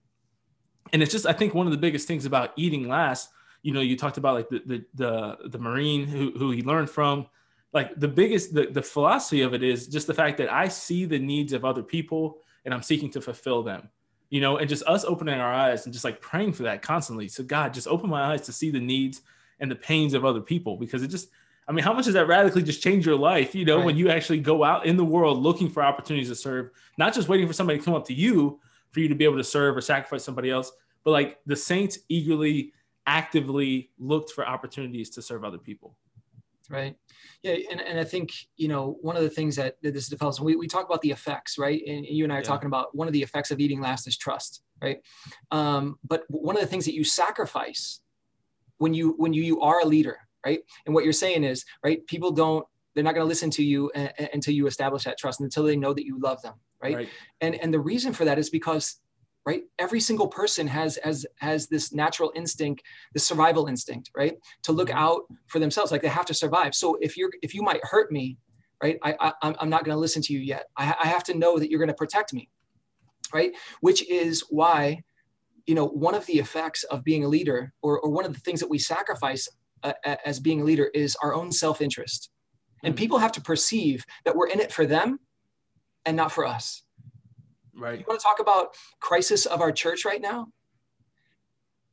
And 0.92 1.02
it's 1.02 1.12
just 1.12 1.26
i 1.26 1.32
think 1.32 1.54
one 1.54 1.66
of 1.66 1.72
the 1.72 1.78
biggest 1.78 2.06
things 2.08 2.26
about 2.26 2.52
eating 2.56 2.88
last 2.88 3.30
you 3.62 3.72
know 3.72 3.80
you 3.80 3.96
talked 3.96 4.18
about 4.18 4.34
like 4.34 4.48
the 4.48 4.62
the 4.66 4.84
the, 4.94 5.48
the 5.48 5.58
marine 5.58 6.06
who, 6.06 6.32
who 6.32 6.50
he 6.50 6.62
learned 6.62 6.90
from 6.90 7.26
like 7.72 7.98
the 7.98 8.08
biggest 8.08 8.54
the, 8.54 8.66
the 8.66 8.82
philosophy 8.82 9.42
of 9.42 9.54
it 9.54 9.62
is 9.62 9.86
just 9.86 10.06
the 10.06 10.14
fact 10.14 10.38
that 10.38 10.52
i 10.52 10.68
see 10.68 11.04
the 11.04 11.18
needs 11.18 11.52
of 11.52 11.64
other 11.64 11.82
people 11.82 12.38
and 12.64 12.74
i'm 12.74 12.82
seeking 12.82 13.10
to 13.10 13.20
fulfill 13.20 13.62
them 13.62 13.88
you 14.30 14.40
know 14.40 14.58
and 14.58 14.68
just 14.68 14.84
us 14.84 15.04
opening 15.04 15.38
our 15.38 15.52
eyes 15.52 15.84
and 15.84 15.92
just 15.92 16.04
like 16.04 16.20
praying 16.20 16.52
for 16.52 16.62
that 16.62 16.82
constantly 16.82 17.28
so 17.28 17.42
god 17.42 17.74
just 17.74 17.88
open 17.88 18.08
my 18.08 18.32
eyes 18.32 18.42
to 18.42 18.52
see 18.52 18.70
the 18.70 18.80
needs 18.80 19.22
and 19.60 19.70
the 19.70 19.76
pains 19.76 20.14
of 20.14 20.24
other 20.24 20.40
people 20.40 20.76
because 20.76 21.02
it 21.02 21.08
just 21.08 21.28
i 21.68 21.72
mean 21.72 21.84
how 21.84 21.92
much 21.92 22.06
does 22.06 22.14
that 22.14 22.26
radically 22.26 22.62
just 22.62 22.82
change 22.82 23.06
your 23.06 23.16
life 23.16 23.54
you 23.54 23.64
know 23.64 23.78
right. 23.78 23.86
when 23.86 23.96
you 23.96 24.08
actually 24.08 24.40
go 24.40 24.64
out 24.64 24.86
in 24.86 24.96
the 24.96 25.04
world 25.04 25.38
looking 25.38 25.68
for 25.68 25.82
opportunities 25.82 26.28
to 26.28 26.34
serve 26.34 26.70
not 26.96 27.12
just 27.12 27.28
waiting 27.28 27.46
for 27.46 27.52
somebody 27.52 27.78
to 27.78 27.84
come 27.84 27.94
up 27.94 28.06
to 28.06 28.14
you 28.14 28.58
for 28.90 29.00
you 29.00 29.08
to 29.08 29.14
be 29.14 29.24
able 29.24 29.36
to 29.36 29.44
serve 29.44 29.76
or 29.76 29.80
sacrifice 29.80 30.24
somebody 30.24 30.50
else 30.50 30.72
but 31.04 31.10
like 31.10 31.38
the 31.46 31.56
saints 31.56 31.98
eagerly 32.08 32.72
actively 33.06 33.90
looked 33.98 34.30
for 34.30 34.46
opportunities 34.46 35.10
to 35.10 35.22
serve 35.22 35.44
other 35.44 35.58
people 35.58 35.96
right? 36.70 36.96
Yeah 37.42 37.56
and, 37.70 37.80
and 37.80 37.98
i 37.98 38.04
think 38.04 38.32
you 38.56 38.68
know 38.68 38.98
one 39.00 39.16
of 39.16 39.22
the 39.22 39.30
things 39.30 39.56
that, 39.56 39.76
that 39.82 39.94
this 39.94 40.08
develops 40.08 40.40
we, 40.40 40.56
we 40.56 40.66
talk 40.66 40.86
about 40.86 41.02
the 41.02 41.10
effects 41.10 41.58
right? 41.58 41.82
And 41.86 42.06
you 42.06 42.24
and 42.24 42.32
i 42.32 42.36
are 42.36 42.38
yeah. 42.38 42.44
talking 42.44 42.66
about 42.66 42.94
one 42.94 43.06
of 43.06 43.12
the 43.12 43.22
effects 43.22 43.50
of 43.50 43.60
eating 43.60 43.80
last 43.80 44.06
is 44.06 44.16
trust 44.16 44.62
right? 44.82 44.98
Um, 45.50 45.98
but 46.08 46.24
one 46.28 46.56
of 46.56 46.62
the 46.62 46.68
things 46.68 46.86
that 46.86 46.94
you 46.94 47.04
sacrifice 47.04 48.00
when 48.78 48.94
you 48.94 49.14
when 49.18 49.32
you, 49.32 49.42
you 49.42 49.60
are 49.60 49.80
a 49.80 49.86
leader 49.86 50.18
right? 50.46 50.60
And 50.86 50.94
what 50.94 51.04
you're 51.04 51.12
saying 51.12 51.44
is 51.44 51.64
right 51.84 52.06
people 52.06 52.30
don't 52.30 52.64
they're 52.94 53.04
not 53.04 53.14
going 53.14 53.24
to 53.24 53.28
listen 53.28 53.50
to 53.50 53.64
you 53.64 53.90
a, 53.94 54.10
a, 54.18 54.30
until 54.32 54.54
you 54.54 54.66
establish 54.66 55.04
that 55.04 55.18
trust 55.18 55.40
until 55.40 55.64
they 55.64 55.76
know 55.76 55.92
that 55.92 56.06
you 56.06 56.18
love 56.18 56.40
them 56.42 56.54
right? 56.82 56.96
right. 56.96 57.08
And 57.40 57.54
and 57.56 57.72
the 57.72 57.80
reason 57.80 58.12
for 58.12 58.24
that 58.24 58.38
is 58.38 58.50
because 58.50 59.00
right? 59.46 59.62
Every 59.78 60.00
single 60.00 60.28
person 60.28 60.66
has 60.66 60.98
has 61.02 61.26
has 61.38 61.68
this 61.68 61.92
natural 61.92 62.32
instinct 62.34 62.82
this 63.14 63.26
survival 63.26 63.66
instinct 63.66 64.10
right? 64.16 64.36
To 64.64 64.72
look 64.72 64.88
mm-hmm. 64.88 64.98
out 64.98 65.22
for 65.46 65.58
themselves 65.58 65.92
like 65.92 66.02
they 66.02 66.08
have 66.08 66.26
to 66.26 66.34
survive. 66.34 66.74
So 66.74 66.98
if 67.00 67.16
you're 67.16 67.30
if 67.42 67.54
you 67.54 67.62
might 67.62 67.84
hurt 67.84 68.12
me 68.12 68.38
right? 68.82 68.98
I, 69.02 69.14
I 69.20 69.54
i'm 69.60 69.68
not 69.68 69.84
going 69.84 69.94
to 69.94 70.00
listen 70.00 70.22
to 70.22 70.32
you 70.32 70.38
yet. 70.38 70.66
I, 70.76 70.94
I 71.04 71.06
have 71.08 71.24
to 71.24 71.34
know 71.34 71.58
that 71.58 71.70
you're 71.70 71.78
going 71.78 71.88
to 71.88 71.94
protect 71.94 72.32
me 72.32 72.48
right? 73.32 73.52
Which 73.80 74.08
is 74.08 74.44
why 74.50 75.02
you 75.66 75.74
know 75.74 75.86
one 75.86 76.14
of 76.14 76.26
the 76.26 76.38
effects 76.38 76.84
of 76.84 77.04
being 77.04 77.24
a 77.24 77.28
leader 77.28 77.72
or, 77.82 78.00
or 78.00 78.10
one 78.10 78.24
of 78.24 78.34
the 78.34 78.40
things 78.40 78.60
that 78.60 78.70
we 78.70 78.78
sacrifice 78.78 79.48
uh, 79.82 79.92
as 80.24 80.40
being 80.40 80.60
a 80.60 80.64
leader 80.64 80.90
is 80.94 81.16
our 81.22 81.34
own 81.34 81.52
self-interest. 81.52 82.30
And 82.82 82.94
mm-hmm. 82.94 82.98
people 82.98 83.18
have 83.18 83.32
to 83.32 83.40
perceive 83.40 84.04
that 84.24 84.36
we're 84.36 84.48
in 84.48 84.60
it 84.60 84.72
for 84.72 84.86
them 84.86 85.20
and 86.04 86.16
not 86.16 86.32
for 86.32 86.44
us 86.44 86.82
Right. 87.80 87.98
You 87.98 88.04
want 88.06 88.20
to 88.20 88.24
talk 88.24 88.40
about 88.40 88.74
crisis 89.00 89.46
of 89.46 89.60
our 89.60 89.72
church 89.72 90.04
right 90.04 90.20
now? 90.20 90.48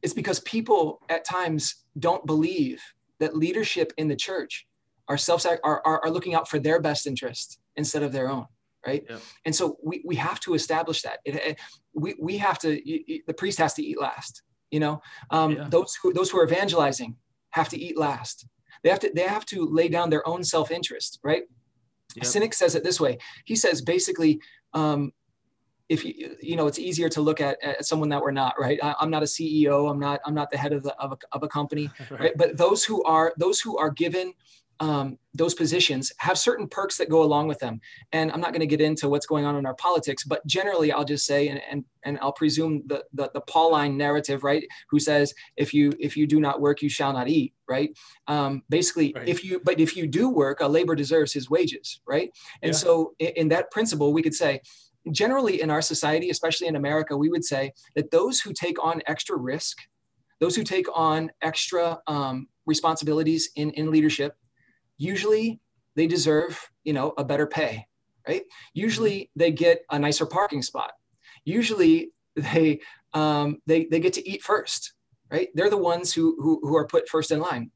It's 0.01 0.13
because 0.13 0.39
people 0.41 1.01
at 1.09 1.25
times 1.25 1.83
don't 1.97 2.25
believe 2.25 2.81
that 3.19 3.35
leadership 3.35 3.93
in 3.97 4.07
the 4.07 4.15
church 4.15 4.67
are 5.07 5.17
self 5.17 5.45
are, 5.45 5.59
are, 5.63 6.03
are 6.03 6.09
looking 6.09 6.35
out 6.35 6.47
for 6.47 6.59
their 6.59 6.79
best 6.81 7.07
interest 7.07 7.59
instead 7.75 8.03
of 8.03 8.11
their 8.11 8.29
own 8.29 8.45
right 8.85 9.03
yeah. 9.09 9.17
and 9.45 9.55
so 9.55 9.77
we, 9.83 10.01
we 10.05 10.15
have 10.15 10.39
to 10.39 10.53
establish 10.53 11.01
that 11.01 11.19
it, 11.25 11.35
it, 11.35 11.59
we, 11.93 12.15
we 12.19 12.37
have 12.37 12.59
to 12.59 12.79
the 13.27 13.33
priest 13.33 13.57
has 13.57 13.73
to 13.73 13.83
eat 13.83 13.99
last 13.99 14.43
you 14.71 14.79
know 14.79 15.01
um, 15.31 15.51
yeah. 15.51 15.67
those 15.69 15.97
who 16.01 16.13
those 16.13 16.29
who 16.29 16.39
are 16.39 16.45
evangelizing 16.45 17.15
have 17.51 17.69
to 17.69 17.79
eat 17.79 17.97
last 17.97 18.47
they 18.83 18.89
have 18.89 18.99
to 18.99 19.11
they 19.15 19.23
have 19.23 19.45
to 19.45 19.65
lay 19.65 19.87
down 19.87 20.09
their 20.09 20.27
own 20.27 20.43
self-interest 20.43 21.19
right 21.23 21.43
yep. 22.15 22.25
Sinek 22.25 22.53
says 22.53 22.75
it 22.75 22.83
this 22.83 22.99
way 22.99 23.17
he 23.45 23.55
says 23.55 23.81
basically 23.81 24.39
um, 24.73 25.11
if 25.89 26.03
you 26.03 26.35
you 26.41 26.55
know 26.55 26.67
it's 26.67 26.79
easier 26.79 27.09
to 27.09 27.21
look 27.21 27.39
at, 27.41 27.61
at 27.63 27.85
someone 27.85 28.09
that 28.09 28.21
we're 28.21 28.31
not 28.31 28.55
right 28.59 28.79
I, 28.83 28.95
am 29.01 29.09
not 29.09 29.23
a 29.23 29.25
ceo 29.25 29.89
i'm 29.89 29.99
not 29.99 30.19
i'm 30.25 30.33
not 30.33 30.51
the 30.51 30.57
head 30.57 30.73
of, 30.73 30.83
the, 30.83 30.95
of, 30.97 31.13
a, 31.13 31.17
of 31.31 31.43
a 31.43 31.47
company 31.47 31.89
right. 32.11 32.19
right. 32.19 32.37
but 32.37 32.57
those 32.57 32.83
who 32.83 33.03
are 33.03 33.33
those 33.37 33.59
who 33.59 33.77
are 33.77 33.89
given 33.89 34.33
um, 34.79 35.17
those 35.33 35.53
positions 35.53 36.11
have 36.17 36.37
certain 36.37 36.67
perks 36.67 36.97
that 36.97 37.09
go 37.09 37.23
along 37.23 37.47
with 37.47 37.59
them. 37.59 37.79
And 38.11 38.31
I'm 38.31 38.39
not 38.39 38.51
going 38.51 38.61
to 38.61 38.67
get 38.67 38.81
into 38.81 39.09
what's 39.09 39.25
going 39.25 39.45
on 39.45 39.55
in 39.55 39.65
our 39.65 39.73
politics, 39.75 40.23
but 40.23 40.45
generally, 40.45 40.91
I'll 40.91 41.05
just 41.05 41.25
say, 41.25 41.47
and 41.47 41.61
and, 41.69 41.85
and 42.03 42.19
I'll 42.21 42.33
presume 42.33 42.83
the, 42.85 43.03
the 43.13 43.31
the 43.33 43.41
Pauline 43.41 43.97
narrative, 43.97 44.43
right? 44.43 44.65
Who 44.89 44.99
says 44.99 45.33
if 45.55 45.73
you 45.73 45.93
if 45.99 46.15
you 46.15 46.27
do 46.27 46.39
not 46.39 46.61
work, 46.61 46.81
you 46.81 46.89
shall 46.89 47.13
not 47.13 47.27
eat, 47.27 47.53
right? 47.67 47.89
Um, 48.27 48.63
basically, 48.69 49.13
right. 49.15 49.27
if 49.27 49.43
you 49.43 49.61
but 49.63 49.79
if 49.79 49.95
you 49.95 50.07
do 50.07 50.29
work, 50.29 50.61
a 50.61 50.67
labor 50.67 50.95
deserves 50.95 51.33
his 51.33 51.49
wages, 51.49 52.01
right? 52.07 52.31
And 52.61 52.73
yeah. 52.73 52.77
so, 52.77 53.13
in, 53.19 53.27
in 53.35 53.47
that 53.49 53.71
principle, 53.71 54.13
we 54.13 54.21
could 54.21 54.35
say. 54.35 54.61
Generally, 55.11 55.61
in 55.61 55.69
our 55.69 55.81
society, 55.81 56.29
especially 56.29 56.67
in 56.67 56.75
America, 56.75 57.15
we 57.15 57.29
would 57.29 57.45
say 57.45 57.73
that 57.95 58.11
those 58.11 58.39
who 58.39 58.53
take 58.53 58.83
on 58.83 59.01
extra 59.07 59.37
risk, 59.37 59.77
those 60.39 60.55
who 60.55 60.63
take 60.63 60.87
on 60.93 61.31
extra 61.41 61.99
um, 62.07 62.47
responsibilities 62.65 63.49
in, 63.55 63.71
in 63.71 63.91
leadership, 63.91 64.35
usually 64.97 65.59
they 65.95 66.07
deserve, 66.07 66.69
you 66.83 66.93
know, 66.93 67.13
a 67.17 67.23
better 67.23 67.47
pay, 67.47 67.87
right? 68.27 68.43
Usually 68.73 69.31
they 69.35 69.51
get 69.51 69.83
a 69.89 69.97
nicer 69.97 70.25
parking 70.25 70.61
spot. 70.61 70.91
Usually 71.43 72.11
they 72.35 72.79
um, 73.13 73.57
they 73.65 73.85
they 73.85 73.99
get 73.99 74.13
to 74.13 74.29
eat 74.29 74.43
first, 74.43 74.93
right? 75.31 75.49
They're 75.55 75.69
the 75.69 75.77
ones 75.77 76.13
who 76.13 76.35
who, 76.39 76.59
who 76.61 76.75
are 76.75 76.87
put 76.87 77.09
first 77.09 77.31
in 77.31 77.39
line. 77.39 77.71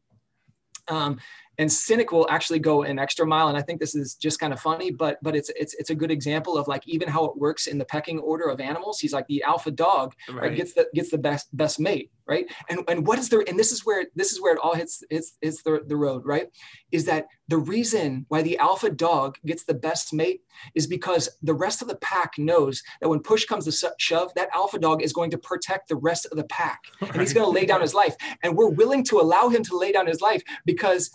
Um, 0.88 1.19
and 1.62 1.70
Sinek 1.70 2.12
will 2.12 2.27
actually 2.30 2.60
go 2.60 2.84
an 2.84 2.98
extra 3.00 3.25
mile 3.25 3.48
and 3.48 3.58
i 3.58 3.62
think 3.62 3.80
this 3.80 3.96
is 3.96 4.15
just 4.15 4.39
kind 4.39 4.53
of 4.53 4.60
funny 4.60 4.91
but 4.91 5.18
but 5.22 5.36
it's 5.36 5.50
it's 5.56 5.74
it's 5.75 5.89
a 5.89 5.96
good 5.96 6.12
example 6.12 6.58
of 6.58 6.68
like 6.68 6.84
even 6.88 7.08
how 7.08 7.24
it 7.25 7.38
works 7.38 7.68
in 7.68 7.77
the 7.77 7.86
pecking 7.86 8.20
order 8.20 8.50
of 8.50 8.60
animals. 8.60 9.00
He's 9.00 9.13
like 9.13 9.27
the 9.27 9.44
alpha 9.44 9.72
dog 9.72 10.13
right. 10.30 10.41
Right, 10.41 10.56
gets 10.56 10.74
the 10.74 10.88
gets 10.94 11.12
the 11.12 11.18
best 11.18 11.56
best 11.56 11.80
mate 11.80 12.12
right? 12.27 12.50
And 12.70 12.80
and 12.88 13.06
what 13.06 13.20
is 13.20 13.30
there 13.30 13.44
and 13.48 13.60
this 13.60 13.72
is 13.72 13.86
where 13.86 14.06
this 14.15 14.32
is 14.32 14.41
where 14.41 14.53
it 14.56 14.60
all 14.63 14.75
hits 14.75 15.03
hits 15.10 15.34
hits 15.41 15.62
the, 15.63 15.82
the 15.86 15.96
road 15.96 16.25
right? 16.25 16.48
Is 16.91 17.06
that 17.06 17.27
the 17.48 17.58
reason 17.58 18.25
why 18.30 18.41
the 18.41 18.58
alpha 18.58 18.89
dog 18.89 19.38
gets 19.46 19.65
the 19.65 19.74
best 19.74 20.13
mate 20.13 20.41
is 20.74 20.88
because 20.88 21.30
the 21.41 21.53
rest 21.53 21.82
of 21.82 21.88
the 21.88 21.98
pack 21.98 22.38
knows 22.38 22.82
that 23.01 23.10
when 23.10 23.20
push 23.20 23.46
comes 23.46 23.65
to 23.65 23.94
shove 23.98 24.34
that 24.36 24.50
alpha 24.56 24.80
dog 24.80 25.01
is 25.01 25.12
going 25.12 25.32
to 25.32 25.38
protect 25.38 25.89
the 25.89 25.96
rest 25.98 26.25
of 26.32 26.38
the 26.38 26.46
pack 26.46 26.80
and 27.01 27.20
he's 27.20 27.34
going 27.34 27.46
to 27.46 27.51
lay 27.51 27.65
down 27.65 27.82
his 27.82 27.94
life. 27.94 28.15
And 28.44 28.56
we're 28.56 28.70
willing 28.70 29.03
to 29.06 29.20
allow 29.20 29.50
him 29.50 29.63
to 29.63 29.77
lay 29.77 29.91
down 29.91 30.08
his 30.08 30.22
life 30.22 30.41
because 30.65 31.12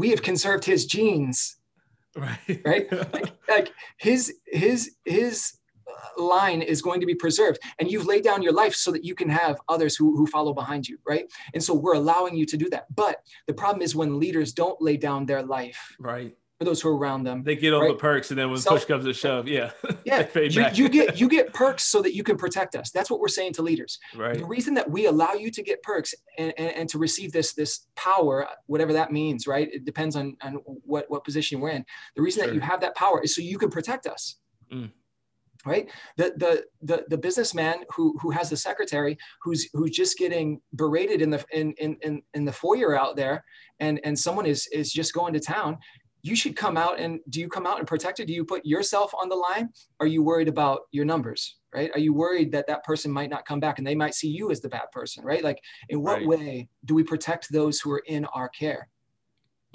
we 0.00 0.10
have 0.10 0.22
conserved 0.22 0.64
his 0.64 0.86
genes. 0.86 1.56
Right. 2.16 2.60
Right? 2.64 2.92
Like, 2.92 3.32
like 3.48 3.72
his 3.98 4.34
his 4.46 4.96
his 5.04 5.52
line 6.16 6.62
is 6.62 6.82
going 6.82 7.00
to 7.00 7.06
be 7.06 7.14
preserved. 7.14 7.58
And 7.78 7.90
you've 7.90 8.06
laid 8.06 8.24
down 8.24 8.42
your 8.42 8.52
life 8.52 8.74
so 8.74 8.90
that 8.92 9.04
you 9.04 9.14
can 9.14 9.28
have 9.28 9.60
others 9.68 9.96
who, 9.96 10.16
who 10.16 10.26
follow 10.26 10.52
behind 10.52 10.88
you 10.88 10.98
right? 11.06 11.26
And 11.54 11.62
so 11.62 11.74
we're 11.74 11.94
allowing 11.94 12.36
you 12.36 12.46
to 12.46 12.56
do 12.56 12.68
that. 12.70 12.86
But 12.94 13.18
the 13.46 13.54
problem 13.54 13.82
is 13.82 13.94
when 13.94 14.18
leaders 14.18 14.52
don't 14.52 14.80
lay 14.80 14.96
down 14.96 15.26
their 15.26 15.42
life 15.42 15.96
right 15.98 16.36
for 16.60 16.66
those 16.66 16.82
who 16.82 16.90
are 16.90 16.96
around 16.96 17.24
them. 17.24 17.42
They 17.42 17.56
get 17.56 17.72
all 17.72 17.80
right? 17.80 17.88
the 17.88 17.94
perks, 17.94 18.30
and 18.30 18.38
then 18.38 18.50
when 18.50 18.60
Self, 18.60 18.80
push 18.80 18.84
comes 18.84 19.06
to 19.06 19.14
shove, 19.14 19.48
yeah, 19.48 19.70
yeah, 20.04 20.26
you, 20.34 20.66
you, 20.74 20.88
get 20.90 21.18
you 21.20 21.26
get 21.26 21.54
perks 21.54 21.84
so 21.84 22.02
that 22.02 22.14
you 22.14 22.22
can 22.22 22.36
protect 22.36 22.76
us. 22.76 22.90
That's 22.90 23.10
what 23.10 23.18
we're 23.18 23.28
saying 23.28 23.54
to 23.54 23.62
leaders. 23.62 23.98
Right. 24.14 24.36
The 24.36 24.44
reason 24.44 24.74
that 24.74 24.88
we 24.88 25.06
allow 25.06 25.32
you 25.32 25.50
to 25.52 25.62
get 25.62 25.82
perks 25.82 26.14
and, 26.36 26.52
and, 26.58 26.72
and 26.76 26.88
to 26.90 26.98
receive 26.98 27.32
this 27.32 27.54
this 27.54 27.86
power, 27.96 28.46
whatever 28.66 28.92
that 28.92 29.10
means, 29.10 29.46
right? 29.46 29.72
It 29.72 29.86
depends 29.86 30.16
on 30.16 30.36
on 30.42 30.56
what 30.84 31.06
what 31.08 31.24
position 31.24 31.60
we're 31.60 31.70
in. 31.70 31.84
The 32.14 32.20
reason 32.20 32.42
sure. 32.42 32.48
that 32.48 32.54
you 32.54 32.60
have 32.60 32.82
that 32.82 32.94
power 32.94 33.22
is 33.22 33.34
so 33.34 33.40
you 33.40 33.56
can 33.56 33.70
protect 33.70 34.06
us. 34.06 34.36
Mm 34.70 34.90
right 35.66 35.90
the 36.16 36.32
the 36.36 36.64
the, 36.82 37.04
the 37.08 37.18
businessman 37.18 37.76
who 37.94 38.16
who 38.20 38.30
has 38.30 38.48
the 38.48 38.56
secretary 38.56 39.18
who's 39.42 39.68
who's 39.74 39.90
just 39.90 40.16
getting 40.16 40.60
berated 40.74 41.20
in 41.20 41.30
the 41.30 41.44
in, 41.52 41.72
in 41.72 42.22
in 42.34 42.44
the 42.44 42.52
foyer 42.52 42.98
out 42.98 43.16
there 43.16 43.44
and 43.78 44.00
and 44.04 44.18
someone 44.18 44.46
is 44.46 44.66
is 44.68 44.92
just 44.92 45.12
going 45.12 45.32
to 45.32 45.40
town 45.40 45.76
you 46.22 46.36
should 46.36 46.56
come 46.56 46.76
out 46.76 46.98
and 46.98 47.20
do 47.28 47.40
you 47.40 47.48
come 47.48 47.66
out 47.66 47.78
and 47.78 47.86
protect 47.86 48.20
it? 48.20 48.26
Do 48.26 48.32
you 48.32 48.44
put 48.44 48.64
yourself 48.64 49.12
on 49.14 49.28
the 49.28 49.36
line? 49.36 49.70
Are 50.00 50.06
you 50.06 50.22
worried 50.22 50.48
about 50.48 50.82
your 50.90 51.04
numbers, 51.04 51.56
right? 51.74 51.90
Are 51.94 52.00
you 52.00 52.12
worried 52.12 52.52
that 52.52 52.66
that 52.66 52.84
person 52.84 53.10
might 53.10 53.30
not 53.30 53.46
come 53.46 53.60
back 53.60 53.78
and 53.78 53.86
they 53.86 53.94
might 53.94 54.14
see 54.14 54.28
you 54.28 54.50
as 54.50 54.60
the 54.60 54.68
bad 54.68 54.90
person, 54.92 55.24
right? 55.24 55.42
Like, 55.42 55.60
in 55.88 56.02
what 56.02 56.18
right. 56.18 56.26
way 56.26 56.68
do 56.84 56.94
we 56.94 57.02
protect 57.02 57.52
those 57.52 57.80
who 57.80 57.90
are 57.92 58.02
in 58.06 58.24
our 58.26 58.48
care? 58.48 58.88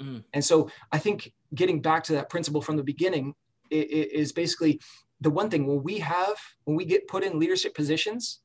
Mm. 0.00 0.24
And 0.32 0.44
so 0.44 0.70
I 0.92 0.98
think 0.98 1.32
getting 1.54 1.80
back 1.80 2.04
to 2.04 2.12
that 2.14 2.28
principle 2.28 2.62
from 2.62 2.76
the 2.76 2.84
beginning 2.84 3.34
is 3.70 4.32
basically 4.32 4.80
the 5.20 5.30
one 5.30 5.50
thing 5.50 5.66
when 5.66 5.82
we 5.82 5.98
have, 5.98 6.36
when 6.64 6.76
we 6.76 6.84
get 6.84 7.08
put 7.08 7.24
in 7.24 7.38
leadership 7.38 7.74
positions, 7.74 8.40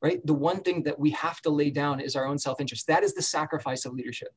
right? 0.00 0.24
The 0.26 0.34
one 0.34 0.62
thing 0.62 0.82
that 0.84 0.98
we 0.98 1.10
have 1.10 1.40
to 1.42 1.50
lay 1.50 1.70
down 1.70 2.00
is 2.00 2.16
our 2.16 2.26
own 2.26 2.38
self 2.38 2.60
interest. 2.60 2.86
That 2.86 3.04
is 3.04 3.14
the 3.14 3.22
sacrifice 3.22 3.84
of 3.84 3.92
leadership. 3.92 4.28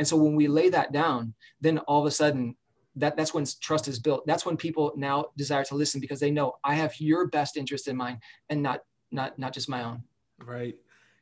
And 0.00 0.08
so 0.08 0.16
when 0.16 0.34
we 0.34 0.48
lay 0.48 0.70
that 0.70 0.92
down, 0.92 1.34
then 1.60 1.76
all 1.80 2.00
of 2.00 2.06
a 2.06 2.10
sudden 2.10 2.56
that 2.96 3.18
that's 3.18 3.34
when 3.34 3.44
trust 3.60 3.86
is 3.86 3.98
built. 3.98 4.26
That's 4.26 4.46
when 4.46 4.56
people 4.56 4.94
now 4.96 5.26
desire 5.36 5.62
to 5.64 5.74
listen 5.74 6.00
because 6.00 6.20
they 6.20 6.30
know 6.30 6.54
I 6.64 6.74
have 6.74 6.98
your 6.98 7.26
best 7.28 7.58
interest 7.58 7.86
in 7.86 7.98
mind 7.98 8.20
and 8.48 8.62
not 8.62 8.80
not 9.12 9.38
not 9.38 9.52
just 9.52 9.68
my 9.68 9.84
own. 9.84 10.02
Right. 10.42 10.74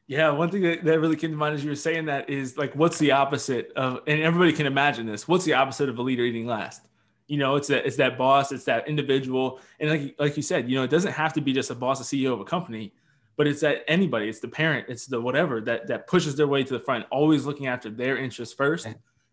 Yeah, 0.06 0.30
one 0.30 0.48
thing 0.48 0.62
that, 0.62 0.84
that 0.84 1.00
really 1.00 1.16
came 1.16 1.32
to 1.32 1.36
mind 1.36 1.56
as 1.56 1.64
you 1.64 1.70
were 1.70 1.76
saying 1.76 2.06
that 2.06 2.30
is 2.30 2.56
like, 2.56 2.72
what's 2.76 2.98
the 2.98 3.10
opposite 3.10 3.72
of, 3.74 4.00
and 4.06 4.22
everybody 4.22 4.52
can 4.52 4.64
imagine 4.64 5.06
this. 5.06 5.26
What's 5.26 5.44
the 5.44 5.54
opposite 5.54 5.88
of 5.88 5.98
a 5.98 6.02
leader 6.02 6.22
eating 6.22 6.46
last? 6.46 6.86
You 7.26 7.36
know, 7.36 7.56
it's 7.56 7.66
that 7.66 7.84
it's 7.84 7.96
that 7.96 8.16
boss, 8.16 8.52
it's 8.52 8.64
that 8.64 8.86
individual, 8.86 9.60
and 9.80 9.90
like 9.90 10.14
like 10.20 10.36
you 10.36 10.42
said, 10.44 10.70
you 10.70 10.76
know, 10.76 10.84
it 10.84 10.90
doesn't 10.90 11.12
have 11.12 11.32
to 11.32 11.40
be 11.40 11.52
just 11.52 11.70
a 11.70 11.74
boss, 11.74 12.00
a 12.00 12.04
CEO 12.04 12.32
of 12.32 12.38
a 12.38 12.44
company 12.44 12.92
but 13.38 13.46
it's 13.46 13.60
that 13.60 13.84
anybody, 13.86 14.28
it's 14.28 14.40
the 14.40 14.48
parent, 14.48 14.86
it's 14.88 15.06
the 15.06 15.20
whatever 15.20 15.60
that 15.62 15.86
that 15.86 16.08
pushes 16.08 16.34
their 16.34 16.48
way 16.48 16.64
to 16.64 16.72
the 16.74 16.80
front, 16.80 17.06
always 17.10 17.46
looking 17.46 17.68
after 17.68 17.88
their 17.88 18.18
interests 18.18 18.52
first, 18.52 18.88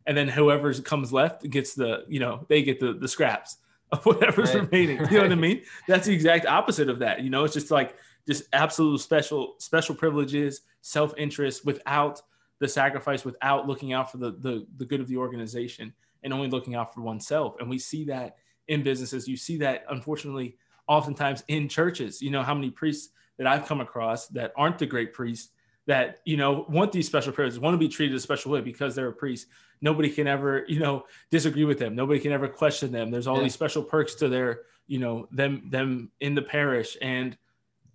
and 0.06 0.16
then 0.16 0.28
whoever 0.28 0.72
comes 0.76 1.12
left 1.12 1.50
gets 1.50 1.74
the 1.74 2.06
you 2.08 2.20
know 2.20 2.46
they 2.48 2.62
get 2.62 2.80
the 2.80 2.94
the 2.94 3.08
scraps 3.08 3.58
of 3.92 4.06
whatever's 4.06 4.54
right. 4.54 4.72
remaining. 4.72 5.00
You 5.10 5.18
know 5.18 5.24
what 5.24 5.32
I 5.32 5.36
mean? 5.36 5.64
That's 5.88 6.06
the 6.06 6.14
exact 6.14 6.46
opposite 6.46 6.88
of 6.88 7.00
that. 7.00 7.24
You 7.24 7.32
know, 7.32 7.46
it's 7.46 7.56
just 7.56 7.72
like 7.72 7.96
just 8.28 8.44
absolute 8.54 9.00
special 9.00 9.56
special 9.58 9.96
privileges, 9.96 10.62
self 10.82 11.16
interest 11.18 11.66
without 11.66 12.22
the 12.60 12.68
sacrifice, 12.68 13.26
without 13.26 13.68
looking 13.68 13.92
out 13.92 14.12
for 14.12 14.18
the, 14.18 14.34
the 14.34 14.68
the 14.78 14.86
good 14.86 15.02
of 15.02 15.08
the 15.08 15.18
organization 15.18 15.92
and 16.24 16.32
only 16.32 16.48
looking 16.48 16.76
out 16.76 16.94
for 16.94 17.02
oneself. 17.02 17.56
And 17.60 17.68
we 17.68 17.80
see 17.80 18.06
that 18.06 18.38
in 18.68 18.84
businesses. 18.84 19.28
You 19.28 19.36
see 19.36 19.58
that 19.58 19.84
unfortunately 19.90 20.58
oftentimes 20.88 21.44
in 21.48 21.68
churches. 21.68 22.22
You 22.22 22.30
know 22.30 22.44
how 22.44 22.54
many 22.54 22.70
priests 22.70 23.10
that 23.38 23.48
I've 23.48 23.65
come 23.65 23.82
across 23.82 24.27
that 24.30 24.54
aren't 24.56 24.80
the 24.80 24.86
great 24.86 25.13
priests 25.13 25.51
that 25.88 26.20
you 26.25 26.38
know 26.38 26.65
want 26.68 26.92
these 26.92 27.08
special 27.08 27.32
prayers 27.32 27.60
want 27.60 27.74
to 27.74 27.77
be 27.77 27.88
treated 27.88 28.15
a 28.15 28.20
special 28.20 28.51
way 28.51 28.62
because 28.62 28.96
they're 28.96 29.08
a 29.08 29.13
priest. 29.13 29.48
Nobody 29.82 30.10
can 30.10 30.27
ever 30.27 30.65
you 30.68 30.80
know 30.80 31.06
disagree 31.30 31.65
with 31.65 31.80
them. 31.80 31.96
Nobody 31.96 32.20
can 32.20 32.32
ever 32.32 32.48
question 32.48 32.92
them. 32.92 33.12
There's 33.12 33.27
all 33.27 33.38
yeah. 33.38 33.44
these 33.44 33.54
special 33.54 33.84
perks 33.84 34.15
to 34.15 34.30
their 34.30 34.62
you 34.88 35.00
know 35.00 35.27
them 35.32 35.68
them 35.70 36.12
in 36.20 36.36
the 36.36 36.42
parish 36.42 36.98
and 37.01 37.38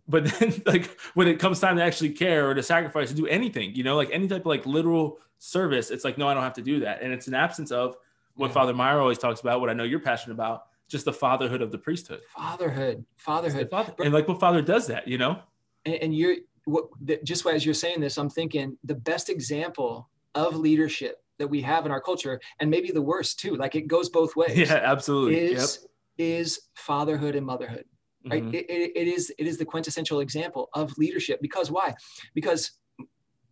but 0.09 0.25
then 0.25 0.63
like 0.67 0.91
when 1.15 1.29
it 1.29 1.39
comes 1.39 1.61
time 1.61 1.77
to 1.77 1.83
actually 1.83 2.11
care 2.11 2.49
or 2.49 2.55
to 2.55 2.63
sacrifice 2.63 3.09
to 3.09 3.15
do 3.15 3.27
anything 3.27 3.75
you 3.75 3.85
know 3.85 3.97
like 3.97 4.11
any 4.13 4.29
type 4.29 4.41
of 4.41 4.47
like 4.47 4.67
literal 4.67 5.19
service 5.39 5.91
it's 5.91 6.05
like 6.05 6.19
no 6.19 6.29
i 6.29 6.35
don't 6.35 6.43
have 6.43 6.55
to 6.55 6.63
do 6.63 6.81
that 6.81 7.01
and 7.03 7.13
it's 7.13 7.29
an 7.29 7.35
absence 7.35 7.71
of 7.71 7.97
what 8.35 8.49
yeah. 8.49 8.55
father 8.55 8.75
meyer 8.75 9.01
always 9.01 9.19
talks 9.19 9.41
about 9.41 9.61
what 9.61 9.71
i 9.71 9.73
know 9.73 9.85
you're 9.85 10.01
passionate 10.01 10.35
about 10.35 10.67
just 10.91 11.05
the 11.05 11.13
fatherhood 11.13 11.63
of 11.63 11.71
the 11.71 11.79
priesthood. 11.79 12.21
Fatherhood, 12.35 13.05
fatherhood, 13.17 13.71
father, 13.71 13.95
and 14.01 14.13
like 14.13 14.29
what 14.29 14.41
father 14.41 14.61
does 14.61 14.87
that, 14.89 15.07
you 15.07 15.19
know. 15.19 15.41
And, 15.85 15.95
and 15.97 16.15
you're 16.15 16.37
what 16.65 16.89
just 17.25 17.45
why 17.45 17.53
as 17.53 17.65
you're 17.65 17.75
saying 17.75 18.01
this, 18.01 18.19
I'm 18.19 18.29
thinking 18.29 18.77
the 18.85 18.95
best 18.95 19.31
example 19.31 20.11
of 20.35 20.57
leadership 20.57 21.23
that 21.39 21.49
we 21.49 21.63
have 21.63 21.87
in 21.87 21.93
our 21.93 22.01
culture, 22.01 22.41
and 22.61 22.69
maybe 22.69 22.91
the 22.91 23.03
worst 23.03 23.39
too. 23.39 23.57
Like 23.57 23.75
it 23.75 23.87
goes 23.87 24.11
both 24.11 24.37
ways. 24.37 24.57
Yeah, 24.69 24.81
absolutely. 24.83 25.39
Is 25.39 25.81
yep. 25.81 26.29
is 26.37 26.61
fatherhood 26.75 27.37
and 27.37 27.47
motherhood. 27.47 27.85
Right. 28.29 28.43
Mm-hmm. 28.43 28.55
It, 28.55 28.67
it, 28.69 28.93
it 28.95 29.09
is 29.09 29.33
it 29.39 29.47
is 29.47 29.57
the 29.57 29.65
quintessential 29.65 30.21
example 30.21 30.69
of 30.75 30.97
leadership 30.99 31.41
because 31.41 31.71
why? 31.71 31.95
Because 32.35 32.73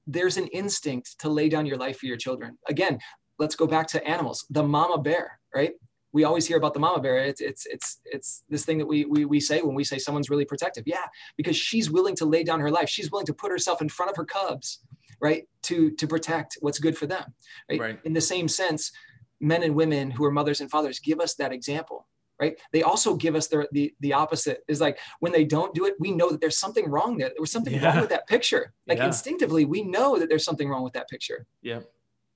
there's 0.07 0.37
an 0.37 0.47
instinct 0.49 1.19
to 1.21 1.29
lay 1.29 1.49
down 1.49 1.67
your 1.67 1.77
life 1.77 1.99
for 1.99 2.07
your 2.07 2.17
children. 2.17 2.59
Again, 2.69 2.99
let's 3.39 3.55
go 3.55 3.67
back 3.67 3.87
to 3.89 4.05
animals. 4.07 4.45
The 4.51 4.63
mama 4.63 4.99
bear, 4.99 5.39
right? 5.55 5.73
We 6.13 6.25
always 6.25 6.47
hear 6.47 6.57
about 6.57 6.75
the 6.75 6.81
mama 6.81 7.01
bear. 7.01 7.19
It's 7.19 7.41
it's 7.41 7.67
it's 7.67 8.01
it's 8.05 8.45
this 8.49 8.65
thing 8.65 8.79
that 8.79 8.87
we 8.87 9.05
we 9.05 9.25
we 9.25 9.41
say 9.41 9.61
when 9.61 9.75
we 9.75 9.85
say 9.85 9.99
someone's 9.99 10.31
really 10.31 10.45
protective. 10.45 10.85
Yeah, 10.87 11.07
because 11.37 11.57
she's 11.57 11.91
willing 11.91 12.17
to 12.17 12.25
lay 12.25 12.43
down 12.45 12.61
her 12.61 12.71
life. 12.71 12.89
She's 12.89 13.11
willing 13.11 13.27
to 13.27 13.35
put 13.35 13.51
herself 13.51 13.83
in 13.83 13.89
front 13.89 14.11
of 14.11 14.17
her 14.17 14.25
cubs, 14.25 14.81
right? 15.21 15.45
To 15.65 15.91
to 15.91 16.07
protect 16.07 16.59
what's 16.61 16.79
good 16.79 16.97
for 16.97 17.07
them. 17.07 17.35
Right. 17.71 17.81
right. 17.81 18.01
In 18.05 18.13
the 18.13 18.21
same 18.21 18.49
sense, 18.49 18.93
men 19.41 19.63
and 19.63 19.75
women 19.75 20.11
who 20.11 20.25
are 20.25 20.31
mothers 20.31 20.61
and 20.61 20.71
fathers 20.71 20.99
give 20.99 21.21
us 21.21 21.35
that 21.35 21.53
example. 21.53 22.07
Right. 22.41 22.57
They 22.73 22.85
also 22.85 23.17
give 23.17 23.35
us 23.35 23.49
the 23.49 23.69
the, 23.73 23.93
the 24.01 24.13
opposite. 24.15 24.63
Is 24.69 24.81
like 24.81 24.99
when 25.21 25.33
they 25.33 25.45
don't 25.45 25.75
do 25.75 25.85
it, 25.85 25.95
we 25.99 26.13
know 26.13 26.31
that 26.31 26.41
there's 26.41 26.59
something 26.59 26.89
wrong 26.89 27.19
there. 27.19 27.29
There 27.29 27.41
was 27.41 27.53
something 27.53 27.75
yeah. 27.75 27.87
wrong 27.87 28.01
with 28.01 28.11
that 28.11 28.29
picture. 28.29 28.73
Like 28.87 28.99
yeah. 28.99 29.07
instinctively, 29.07 29.65
we 29.67 29.83
know 29.83 30.19
that 30.19 30.29
there's 30.29 30.45
something 30.45 30.69
wrong 30.69 30.85
with 30.85 30.95
that 30.95 31.09
picture. 31.09 31.47
Yeah 31.61 31.81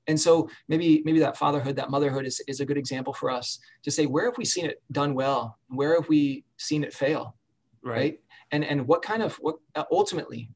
and 0.09 0.21
so 0.21 0.49
maybe 0.69 1.03
maybe 1.05 1.21
that 1.21 1.37
fatherhood 1.37 1.77
that 1.77 1.91
motherhood 1.91 2.27
is, 2.27 2.41
is 2.49 2.61
a 2.61 2.65
good 2.65 2.79
example 2.79 3.13
for 3.13 3.31
us 3.31 3.59
to 3.83 3.91
say 3.91 4.07
where 4.07 4.25
have 4.25 4.39
we 4.39 4.45
seen 4.45 4.67
it 4.67 4.83
done 4.91 5.15
well 5.15 5.59
where 5.69 5.95
have 5.95 6.09
we 6.09 6.45
seen 6.57 6.85
it 6.85 6.93
fail 6.93 7.37
right, 7.83 7.97
right? 7.97 8.21
and 8.51 8.65
and 8.65 8.87
what 8.87 9.03
kind 9.03 9.23
of 9.23 9.35
what 9.37 9.57
uh, 9.75 9.85
ultimately 9.91 10.51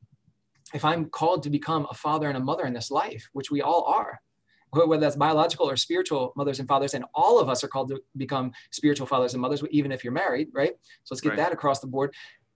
if 0.75 0.85
i'm 0.85 1.07
called 1.07 1.43
to 1.43 1.51
become 1.51 1.87
a 1.91 1.95
father 1.95 2.29
and 2.29 2.37
a 2.37 2.41
mother 2.41 2.67
in 2.67 2.73
this 2.73 2.91
life 2.91 3.29
which 3.33 3.51
we 3.51 3.63
all 3.63 3.85
are 3.85 4.21
whether 4.85 5.01
that's 5.01 5.17
biological 5.17 5.71
or 5.71 5.77
spiritual 5.77 6.33
mothers 6.37 6.59
and 6.59 6.69
fathers, 6.69 6.95
and 6.95 7.05
all 7.15 7.39
of 7.39 7.49
us 7.49 7.65
are 7.65 7.69
called 7.69 7.89
to 7.89 8.03
become 8.17 8.53
spiritual 8.71 9.07
fathers 9.07 9.33
and 9.33 9.41
mothers, 9.41 9.63
even 9.71 9.93
if 9.93 10.05
you're 10.05 10.13
married, 10.13 10.49
right? 10.53 10.73
So 11.05 11.15
let's 11.15 11.23
get 11.23 11.31
right. 11.31 11.39
that 11.39 11.53
across 11.53 11.81
the 11.81 11.87
board. 11.87 12.13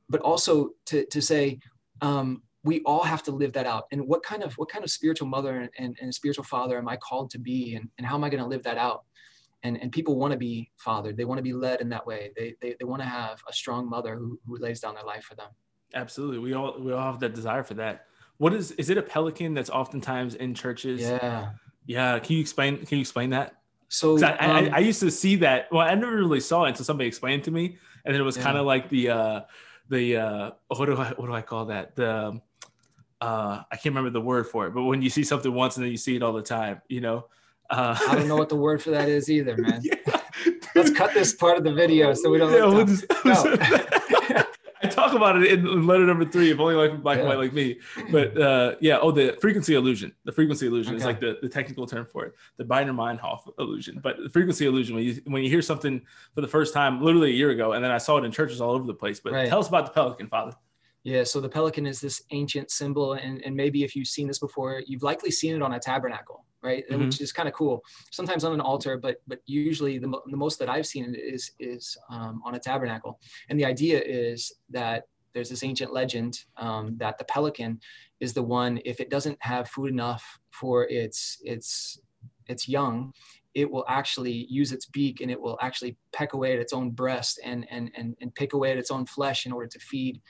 But 0.09 0.21
also 0.21 0.71
to, 0.87 1.07
to 1.07 1.23
say, 1.23 1.61
um, 2.03 2.43
we 2.63 2.81
all 2.83 3.03
have 3.03 3.23
to 3.25 3.31
live 3.31 3.53
that 3.55 3.67
out. 3.67 3.85
And 3.91 4.07
what 4.07 4.23
kind 4.23 4.43
of 4.43 4.55
what 4.55 4.71
kind 4.71 4.85
of 4.85 4.91
spiritual 4.91 5.29
mother 5.29 5.61
and, 5.61 5.71
and, 5.79 5.97
and 6.01 6.15
spiritual 6.15 6.45
father 6.45 6.77
am 6.79 6.89
I 6.89 6.97
called 6.97 7.31
to 7.31 7.39
be, 7.39 7.75
and, 7.75 7.89
and 7.99 8.07
how 8.07 8.15
am 8.17 8.25
I 8.25 8.29
going 8.29 8.43
to 8.43 8.49
live 8.49 8.63
that 8.65 8.79
out? 8.79 9.05
And, 9.63 9.81
and 9.83 9.93
people 9.93 10.17
want 10.17 10.33
to 10.33 10.39
be 10.39 10.71
fathered. 10.77 11.17
They 11.17 11.27
want 11.27 11.39
to 11.39 11.43
be 11.43 11.53
led 11.53 11.83
in 11.83 11.91
that 11.91 12.07
way. 12.07 12.33
They, 12.35 12.55
they, 12.63 12.77
they 12.79 12.85
want 12.85 13.03
to 13.03 13.09
have 13.09 13.43
a 13.49 13.53
strong 13.53 13.89
mother 13.89 14.17
who, 14.17 14.41
who 14.47 14.57
lays 14.57 14.81
down 14.81 14.95
their 14.95 15.05
life 15.05 15.25
for 15.25 15.35
them. 15.35 15.49
Absolutely. 15.95 16.39
We 16.39 16.55
all 16.55 16.79
we 16.79 16.93
all 16.93 17.13
have 17.13 17.21
that 17.21 17.35
desire 17.35 17.63
for 17.63 17.75
that. 17.75 18.07
What 18.39 18.55
is 18.55 18.73
is 18.73 18.91
it 18.91 18.97
a 18.97 19.03
pelican 19.03 19.55
that's 19.55 19.71
oftentimes 19.71 20.35
in 20.35 20.55
churches? 20.55 21.01
Yeah. 21.01 21.51
Yeah. 21.87 22.19
Can 22.21 22.37
you 22.37 22.41
explain 22.41 22.79
can 22.85 22.99
you 22.99 23.03
explain 23.03 23.31
that? 23.31 23.55
So 23.89 24.23
I, 24.23 24.37
um, 24.37 24.51
I, 24.51 24.77
I, 24.77 24.79
used 24.79 25.01
to 25.01 25.11
see 25.11 25.35
that. 25.37 25.67
Well, 25.73 25.85
I 25.85 25.93
never 25.97 26.15
really 26.15 26.39
saw 26.39 26.65
it 26.65 26.69
until 26.69 26.85
somebody 26.85 27.09
explained 27.09 27.43
it 27.43 27.45
to 27.47 27.51
me. 27.51 27.77
And 28.05 28.15
then 28.15 28.21
it 28.21 28.25
was 28.25 28.37
yeah. 28.37 28.45
kind 28.45 28.57
of 28.57 28.65
like 28.65 28.89
the 28.89 29.11
uh 29.11 29.41
the 29.89 30.17
uh 30.17 30.51
what 30.69 30.87
do 30.87 30.97
I 30.97 31.09
what 31.17 31.27
do 31.27 31.35
I 31.35 31.43
call 31.43 31.67
that? 31.67 31.97
The 31.97 32.41
uh 33.21 33.63
I 33.71 33.77
can't 33.77 33.95
remember 33.95 34.11
the 34.11 34.21
word 34.21 34.47
for 34.47 34.67
it, 34.67 34.75
but 34.75 34.83
when 34.83 35.03
you 35.03 35.11
see 35.11 35.25
something 35.25 35.53
once 35.53 35.77
and 35.77 35.85
then 35.85 35.91
you 35.91 35.99
see 35.99 36.17
it 36.17 36.23
all 36.23 36.33
the 36.33 36.43
time, 36.43 36.83
you 36.89 37.01
know. 37.01 37.27
Uh, 37.69 37.97
I 38.09 38.17
don't 38.17 38.27
know 38.27 38.37
what 38.37 38.49
the 38.49 38.57
word 38.57 38.83
for 38.83 38.91
that 38.91 39.09
is 39.09 39.31
either, 39.31 39.57
man. 39.59 39.81
yeah. 39.85 39.95
Let's 40.75 40.91
cut 40.91 41.15
this 41.15 41.35
part 41.35 41.57
of 41.57 41.65
the 41.65 41.73
video 41.73 42.15
so 42.15 42.31
we 42.31 42.39
don't. 42.39 42.53
Yeah, 42.53 42.65
we'll 42.65 42.87
just, 42.87 43.05
no. 43.25 43.57
I 44.83 44.87
talk 44.89 45.13
about 45.13 45.43
it 45.43 45.53
in 45.53 45.87
letter 45.87 46.07
number 46.07 46.25
three, 46.25 46.51
if 46.51 46.59
only 46.59 46.75
like 46.75 47.03
black 47.03 47.19
and 47.19 47.29
white 47.29 47.39
like 47.39 47.53
me. 47.53 47.79
But 48.11 48.41
uh, 48.41 48.77
yeah, 48.81 48.99
oh, 48.99 49.11
the 49.11 49.37
frequency 49.41 49.75
illusion. 49.75 50.13
The 50.25 50.33
frequency 50.33 50.67
illusion 50.67 50.95
okay. 50.95 51.01
is 51.01 51.05
like 51.05 51.21
the, 51.21 51.39
the 51.43 51.49
technical 51.49 51.87
term 51.87 52.07
for 52.07 52.25
it, 52.25 52.35
the 52.57 52.65
Baader-Meinhof 52.65 53.59
illusion. 53.59 54.01
But 54.03 54.17
the 54.23 54.31
frequency 54.31 54.67
illusion, 54.67 54.95
when 54.95 55.05
you 55.05 55.21
when 55.27 55.43
you 55.43 55.51
hear 55.51 55.63
something 55.63 56.01
for 56.35 56.41
the 56.41 56.49
first 56.49 56.73
time, 56.73 57.03
literally 57.03 57.31
a 57.31 57.35
year 57.35 57.51
ago, 57.51 57.73
and 57.73 57.85
then 57.85 57.91
I 57.91 57.99
saw 57.99 58.17
it 58.17 58.25
in 58.25 58.33
churches 58.33 58.61
all 58.61 58.71
over 58.71 58.87
the 58.87 58.95
place. 58.95 59.21
But 59.21 59.33
right. 59.35 59.49
tell 59.49 59.59
us 59.59 59.69
about 59.69 59.87
the 59.87 59.93
pelican, 59.93 60.29
Father. 60.29 60.57
Yeah, 61.03 61.25
so 61.25 61.41
the 61.41 61.49
pelican 61.49 61.87
is 61.87 62.01
this 62.01 62.23
ancient 62.31 62.71
symbol, 62.71 63.15
and, 63.15 63.43
and 63.43 63.57
maybe 63.57 63.85
if 63.85 63.97
you've 63.97 64.09
seen 64.09 64.29
this 64.29 64.39
before, 64.39 64.83
you've 64.87 65.03
likely 65.03 65.31
seen 65.31 65.57
it 65.57 65.63
on 65.63 65.73
a 65.73 65.81
tabernacle 65.81 66.45
right? 66.63 66.85
Mm-hmm. 66.91 67.07
which 67.07 67.21
is 67.21 67.33
kind 67.33 67.49
of 67.49 67.55
cool. 67.55 67.83
Sometimes 68.11 68.45
on 68.45 68.53
an 68.53 68.61
altar 68.61 68.99
but 68.99 69.17
but 69.27 69.39
usually 69.47 69.99
the, 69.99 70.09
the 70.27 70.37
most 70.37 70.59
that 70.59 70.69
i've 70.69 70.87
seen 70.87 71.15
is 71.19 71.53
is 71.59 71.97
um, 72.11 72.43
on 72.45 72.55
a 72.55 72.59
tabernacle. 72.59 73.19
And 73.49 73.59
the 73.59 73.65
idea 73.65 74.01
is 74.05 74.53
that 74.71 75.05
there's 75.33 75.49
this 75.49 75.63
ancient 75.63 75.93
legend 75.93 76.41
um, 76.57 76.97
that 76.99 77.19
the 77.19 77.25
pelican 77.25 77.81
is 78.19 78.35
the 78.35 78.43
one 78.43 78.81
if 78.85 79.01
it 79.01 79.11
doesn't 79.11 79.39
have 79.41 79.69
food 79.69 79.91
enough 79.91 80.39
for 80.51 80.85
its 80.89 81.39
its 81.45 82.01
its 82.49 82.69
young 82.69 83.13
it 83.55 83.69
will 83.69 83.85
actually 83.89 84.47
use 84.49 84.71
its 84.71 84.87
beak 84.87 85.21
and 85.21 85.31
it 85.31 85.41
will 85.41 85.59
actually 85.61 85.97
peck 86.13 86.35
away 86.35 86.53
at 86.53 86.61
its 86.61 86.73
own 86.73 86.91
breast 86.91 87.41
and 87.45 87.67
and 87.71 87.91
and, 87.97 88.17
and 88.21 88.35
pick 88.35 88.53
away 88.53 88.71
at 88.73 88.79
its 88.79 88.91
own 88.91 89.07
flesh 89.07 89.47
in 89.47 89.53
order 89.53 89.67
to 89.67 89.79
feed 89.79 90.21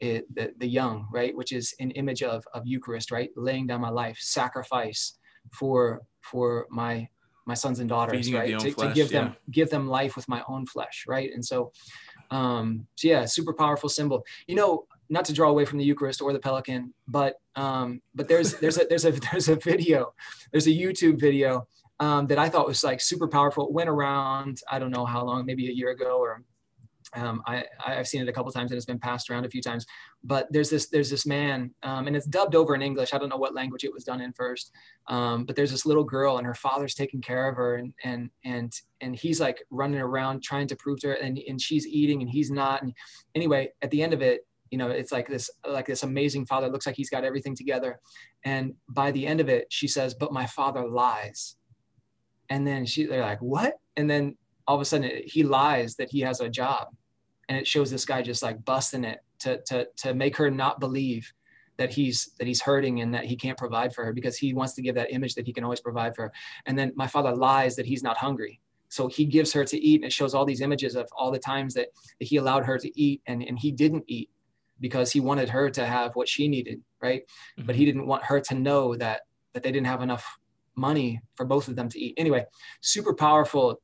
it, 0.00 0.34
the, 0.34 0.52
the 0.58 0.66
young 0.66 1.06
right 1.12 1.36
which 1.36 1.52
is 1.52 1.74
an 1.78 1.90
image 1.92 2.22
of 2.22 2.42
of 2.54 2.66
eucharist 2.66 3.10
right 3.10 3.30
laying 3.36 3.66
down 3.66 3.80
my 3.80 3.90
life 3.90 4.18
sacrifice 4.18 5.18
for 5.52 6.00
for 6.22 6.66
my 6.70 7.08
my 7.46 7.54
sons 7.54 7.80
and 7.80 7.88
daughters, 7.88 8.26
Feeding 8.26 8.34
right? 8.34 8.60
To, 8.60 8.70
flesh, 8.70 8.88
to, 8.90 8.94
give 8.94 9.12
yeah. 9.12 9.24
them 9.24 9.36
give 9.50 9.70
them 9.70 9.88
life 9.88 10.16
with 10.16 10.28
my 10.28 10.42
own 10.48 10.66
flesh, 10.66 11.04
right? 11.08 11.30
And 11.34 11.44
so, 11.44 11.72
um, 12.30 12.86
so 12.94 13.08
yeah, 13.08 13.24
super 13.24 13.52
powerful 13.52 13.88
symbol. 13.88 14.24
You 14.46 14.54
know, 14.54 14.86
not 15.08 15.24
to 15.26 15.32
draw 15.32 15.48
away 15.50 15.64
from 15.64 15.78
the 15.78 15.84
Eucharist 15.84 16.22
or 16.22 16.32
the 16.32 16.38
Pelican, 16.38 16.94
but 17.08 17.40
um, 17.56 18.00
but 18.14 18.28
there's 18.28 18.54
there's 18.54 18.78
a 18.78 18.84
there's 18.88 19.04
a 19.04 19.10
there's 19.32 19.48
a 19.48 19.56
video, 19.56 20.14
there's 20.52 20.66
a 20.66 20.70
YouTube 20.70 21.18
video 21.20 21.66
um, 21.98 22.26
that 22.28 22.38
I 22.38 22.48
thought 22.48 22.66
was 22.66 22.84
like 22.84 23.00
super 23.00 23.26
powerful. 23.26 23.66
It 23.66 23.72
went 23.72 23.88
around 23.88 24.60
I 24.70 24.78
don't 24.78 24.92
know 24.92 25.04
how 25.04 25.24
long, 25.24 25.44
maybe 25.44 25.68
a 25.68 25.72
year 25.72 25.90
ago 25.90 26.18
or 26.18 26.44
um, 27.14 27.42
I, 27.46 27.64
I've 27.84 28.06
seen 28.06 28.22
it 28.22 28.28
a 28.28 28.32
couple 28.32 28.52
times 28.52 28.70
and 28.70 28.76
it's 28.76 28.86
been 28.86 28.98
passed 28.98 29.30
around 29.30 29.44
a 29.44 29.50
few 29.50 29.62
times. 29.62 29.86
But 30.22 30.52
there's 30.52 30.70
this 30.70 30.88
there's 30.88 31.10
this 31.10 31.26
man, 31.26 31.74
um, 31.82 32.06
and 32.06 32.14
it's 32.14 32.26
dubbed 32.26 32.54
over 32.54 32.74
in 32.74 32.82
English. 32.82 33.12
I 33.12 33.18
don't 33.18 33.30
know 33.30 33.36
what 33.36 33.54
language 33.54 33.84
it 33.84 33.92
was 33.92 34.04
done 34.04 34.20
in 34.20 34.32
first. 34.32 34.70
Um, 35.08 35.44
but 35.44 35.56
there's 35.56 35.70
this 35.70 35.86
little 35.86 36.04
girl, 36.04 36.36
and 36.36 36.46
her 36.46 36.54
father's 36.54 36.94
taking 36.94 37.20
care 37.20 37.48
of 37.48 37.56
her, 37.56 37.76
and 37.76 37.94
and 38.04 38.30
and 38.44 38.72
and 39.00 39.16
he's 39.16 39.40
like 39.40 39.62
running 39.70 40.00
around 40.00 40.42
trying 40.42 40.66
to 40.68 40.76
prove 40.76 41.00
to 41.00 41.08
her, 41.08 41.14
and 41.14 41.38
and 41.48 41.60
she's 41.60 41.86
eating, 41.86 42.20
and 42.20 42.30
he's 42.30 42.50
not. 42.50 42.82
And 42.82 42.92
anyway, 43.34 43.70
at 43.82 43.90
the 43.90 44.02
end 44.02 44.12
of 44.12 44.22
it, 44.22 44.46
you 44.70 44.78
know, 44.78 44.90
it's 44.90 45.10
like 45.10 45.26
this 45.26 45.50
like 45.66 45.86
this 45.86 46.02
amazing 46.02 46.46
father. 46.46 46.68
Looks 46.68 46.86
like 46.86 46.96
he's 46.96 47.10
got 47.10 47.24
everything 47.24 47.56
together, 47.56 47.98
and 48.44 48.74
by 48.88 49.10
the 49.10 49.26
end 49.26 49.40
of 49.40 49.48
it, 49.48 49.66
she 49.70 49.88
says, 49.88 50.14
"But 50.14 50.32
my 50.32 50.46
father 50.46 50.86
lies." 50.86 51.56
And 52.50 52.66
then 52.66 52.84
she, 52.84 53.06
they're 53.06 53.22
like, 53.22 53.40
"What?" 53.40 53.74
And 53.96 54.08
then 54.08 54.36
all 54.66 54.76
of 54.76 54.82
a 54.82 54.84
sudden, 54.84 55.10
he 55.24 55.44
lies 55.44 55.96
that 55.96 56.10
he 56.10 56.20
has 56.20 56.40
a 56.40 56.48
job 56.48 56.88
and 57.50 57.58
it 57.58 57.66
shows 57.66 57.90
this 57.90 58.04
guy 58.04 58.22
just 58.22 58.44
like 58.44 58.64
busting 58.64 59.04
it 59.04 59.18
to 59.40 59.60
to 59.66 59.86
to 59.96 60.14
make 60.14 60.36
her 60.36 60.50
not 60.50 60.78
believe 60.80 61.30
that 61.76 61.92
he's 61.92 62.30
that 62.38 62.46
he's 62.46 62.62
hurting 62.62 63.00
and 63.00 63.12
that 63.12 63.24
he 63.24 63.36
can't 63.36 63.58
provide 63.58 63.92
for 63.92 64.04
her 64.04 64.12
because 64.12 64.38
he 64.38 64.54
wants 64.54 64.74
to 64.74 64.82
give 64.82 64.94
that 64.94 65.12
image 65.12 65.34
that 65.34 65.46
he 65.46 65.52
can 65.52 65.64
always 65.64 65.80
provide 65.80 66.14
for 66.14 66.22
her. 66.22 66.32
And 66.66 66.78
then 66.78 66.92
my 66.94 67.08
father 67.08 67.34
lies 67.34 67.74
that 67.76 67.86
he's 67.86 68.04
not 68.04 68.16
hungry. 68.16 68.60
So 68.88 69.08
he 69.08 69.24
gives 69.24 69.52
her 69.52 69.64
to 69.64 69.78
eat 69.78 69.96
and 69.96 70.04
it 70.04 70.12
shows 70.12 70.32
all 70.32 70.44
these 70.44 70.60
images 70.60 70.94
of 70.94 71.08
all 71.12 71.30
the 71.30 71.38
times 71.38 71.74
that, 71.74 71.88
that 72.18 72.24
he 72.24 72.36
allowed 72.36 72.64
her 72.64 72.78
to 72.78 73.00
eat 73.00 73.22
and, 73.26 73.42
and 73.42 73.58
he 73.58 73.72
didn't 73.72 74.04
eat 74.06 74.30
because 74.80 75.10
he 75.10 75.20
wanted 75.20 75.48
her 75.48 75.70
to 75.70 75.86
have 75.86 76.14
what 76.16 76.28
she 76.28 76.48
needed, 76.48 76.80
right? 77.02 77.22
Mm-hmm. 77.58 77.66
But 77.66 77.76
he 77.76 77.84
didn't 77.84 78.06
want 78.06 78.24
her 78.24 78.40
to 78.40 78.54
know 78.54 78.94
that 78.96 79.22
that 79.54 79.64
they 79.64 79.72
didn't 79.72 79.88
have 79.88 80.02
enough 80.02 80.38
money 80.76 81.20
for 81.34 81.44
both 81.44 81.66
of 81.66 81.74
them 81.74 81.88
to 81.88 81.98
eat. 81.98 82.14
Anyway, 82.16 82.44
super 82.80 83.12
powerful 83.12 83.80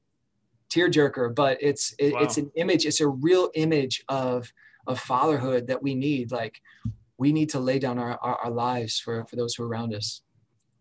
tearjerker, 0.70 1.34
but 1.34 1.58
it's 1.60 1.94
it, 1.98 2.14
wow. 2.14 2.20
it's 2.20 2.38
an 2.38 2.50
image. 2.54 2.86
It's 2.86 3.00
a 3.00 3.08
real 3.08 3.50
image 3.54 4.04
of 4.08 4.52
of 4.86 5.00
fatherhood 5.00 5.66
that 5.66 5.82
we 5.82 5.94
need. 5.94 6.30
Like 6.30 6.60
we 7.18 7.32
need 7.32 7.48
to 7.50 7.60
lay 7.60 7.78
down 7.78 7.98
our, 7.98 8.18
our, 8.18 8.36
our 8.36 8.50
lives 8.50 8.98
for 8.98 9.24
for 9.26 9.36
those 9.36 9.54
who 9.54 9.64
are 9.64 9.68
around 9.68 9.94
us. 9.94 10.22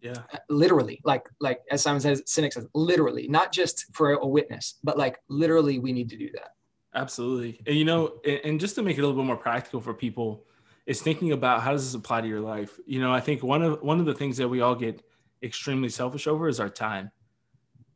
Yeah, 0.01 0.17
uh, 0.33 0.37
literally, 0.49 1.01
like 1.03 1.27
like 1.39 1.61
as 1.71 1.81
Simon 1.81 2.01
says, 2.01 2.21
Sinek 2.23 2.53
says, 2.53 2.67
literally, 2.73 3.27
not 3.27 3.51
just 3.51 3.85
for 3.93 4.13
a 4.13 4.27
witness, 4.27 4.75
but 4.83 4.97
like 4.97 5.17
literally, 5.29 5.79
we 5.79 5.93
need 5.93 6.09
to 6.09 6.17
do 6.17 6.29
that. 6.33 6.51
Absolutely, 6.93 7.61
and 7.65 7.75
you 7.75 7.85
know, 7.85 8.19
and 8.43 8.59
just 8.59 8.75
to 8.75 8.83
make 8.83 8.97
it 8.97 9.01
a 9.01 9.07
little 9.07 9.19
bit 9.21 9.25
more 9.25 9.37
practical 9.37 9.81
for 9.81 9.93
people, 9.93 10.45
is 10.85 11.01
thinking 11.01 11.31
about 11.31 11.61
how 11.61 11.71
does 11.71 11.85
this 11.85 11.95
apply 11.95 12.21
to 12.21 12.27
your 12.27 12.41
life. 12.41 12.79
You 12.85 12.99
know, 12.99 13.11
I 13.11 13.19
think 13.19 13.41
one 13.41 13.63
of 13.63 13.81
one 13.81 13.99
of 13.99 14.05
the 14.05 14.13
things 14.13 14.37
that 14.37 14.47
we 14.47 14.61
all 14.61 14.75
get 14.75 15.01
extremely 15.41 15.89
selfish 15.89 16.27
over 16.27 16.47
is 16.47 16.59
our 16.59 16.69
time. 16.69 17.11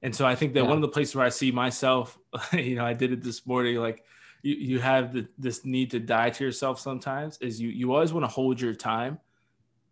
And 0.02 0.16
so 0.16 0.26
I 0.26 0.36
think 0.36 0.54
that 0.54 0.64
yeah. 0.64 0.68
one 0.68 0.78
of 0.78 0.82
the 0.82 0.88
places 0.88 1.16
where 1.16 1.26
I 1.26 1.30
see 1.30 1.52
myself, 1.52 2.18
you 2.54 2.76
know, 2.76 2.86
I 2.86 2.94
did 2.94 3.12
it 3.12 3.22
this 3.24 3.46
morning, 3.46 3.76
like 3.78 4.04
you, 4.42 4.56
you 4.56 4.80
have 4.80 5.14
the, 5.14 5.28
this 5.38 5.66
need 5.66 5.92
to 5.92 6.00
die 6.00 6.30
to 6.30 6.44
yourself 6.44 6.80
sometimes 6.80 7.38
is 7.40 7.60
you, 7.60 7.70
you 7.70 7.94
always 7.94 8.14
want 8.14 8.24
to 8.24 8.28
hold 8.28 8.62
your 8.62 8.74
time. 8.74 9.20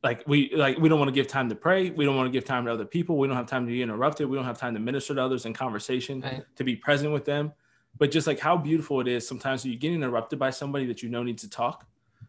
Like 0.03 0.23
we, 0.27 0.51
like 0.55 0.77
we 0.77 0.87
don't 0.87 0.99
want 0.99 1.09
to 1.09 1.13
give 1.13 1.27
time 1.27 1.49
to 1.49 1.55
pray. 1.55 1.89
We 1.89 2.05
don't 2.05 2.15
want 2.15 2.27
to 2.27 2.31
give 2.31 2.45
time 2.45 2.65
to 2.65 2.71
other 2.71 2.85
people. 2.85 3.17
We 3.17 3.27
don't 3.27 3.35
have 3.35 3.47
time 3.47 3.65
to 3.65 3.71
be 3.71 3.81
interrupted. 3.81 4.29
We 4.29 4.37
don't 4.37 4.45
have 4.45 4.57
time 4.57 4.73
to 4.75 4.79
minister 4.79 5.15
to 5.15 5.21
others 5.21 5.45
in 5.45 5.53
conversation, 5.53 6.21
right. 6.21 6.43
to 6.55 6.63
be 6.63 6.75
present 6.75 7.11
with 7.11 7.25
them. 7.25 7.51
But 7.97 8.11
just 8.11 8.27
like 8.27 8.39
how 8.39 8.55
beautiful 8.55 9.01
it 9.01 9.07
is 9.07 9.27
sometimes 9.27 9.65
you 9.65 9.75
get 9.75 9.91
interrupted 9.91 10.37
by 10.37 10.51
somebody 10.51 10.85
that 10.85 11.01
you 11.01 11.09
know 11.09 11.23
needs 11.23 11.41
to 11.41 11.49
talk 11.49 11.85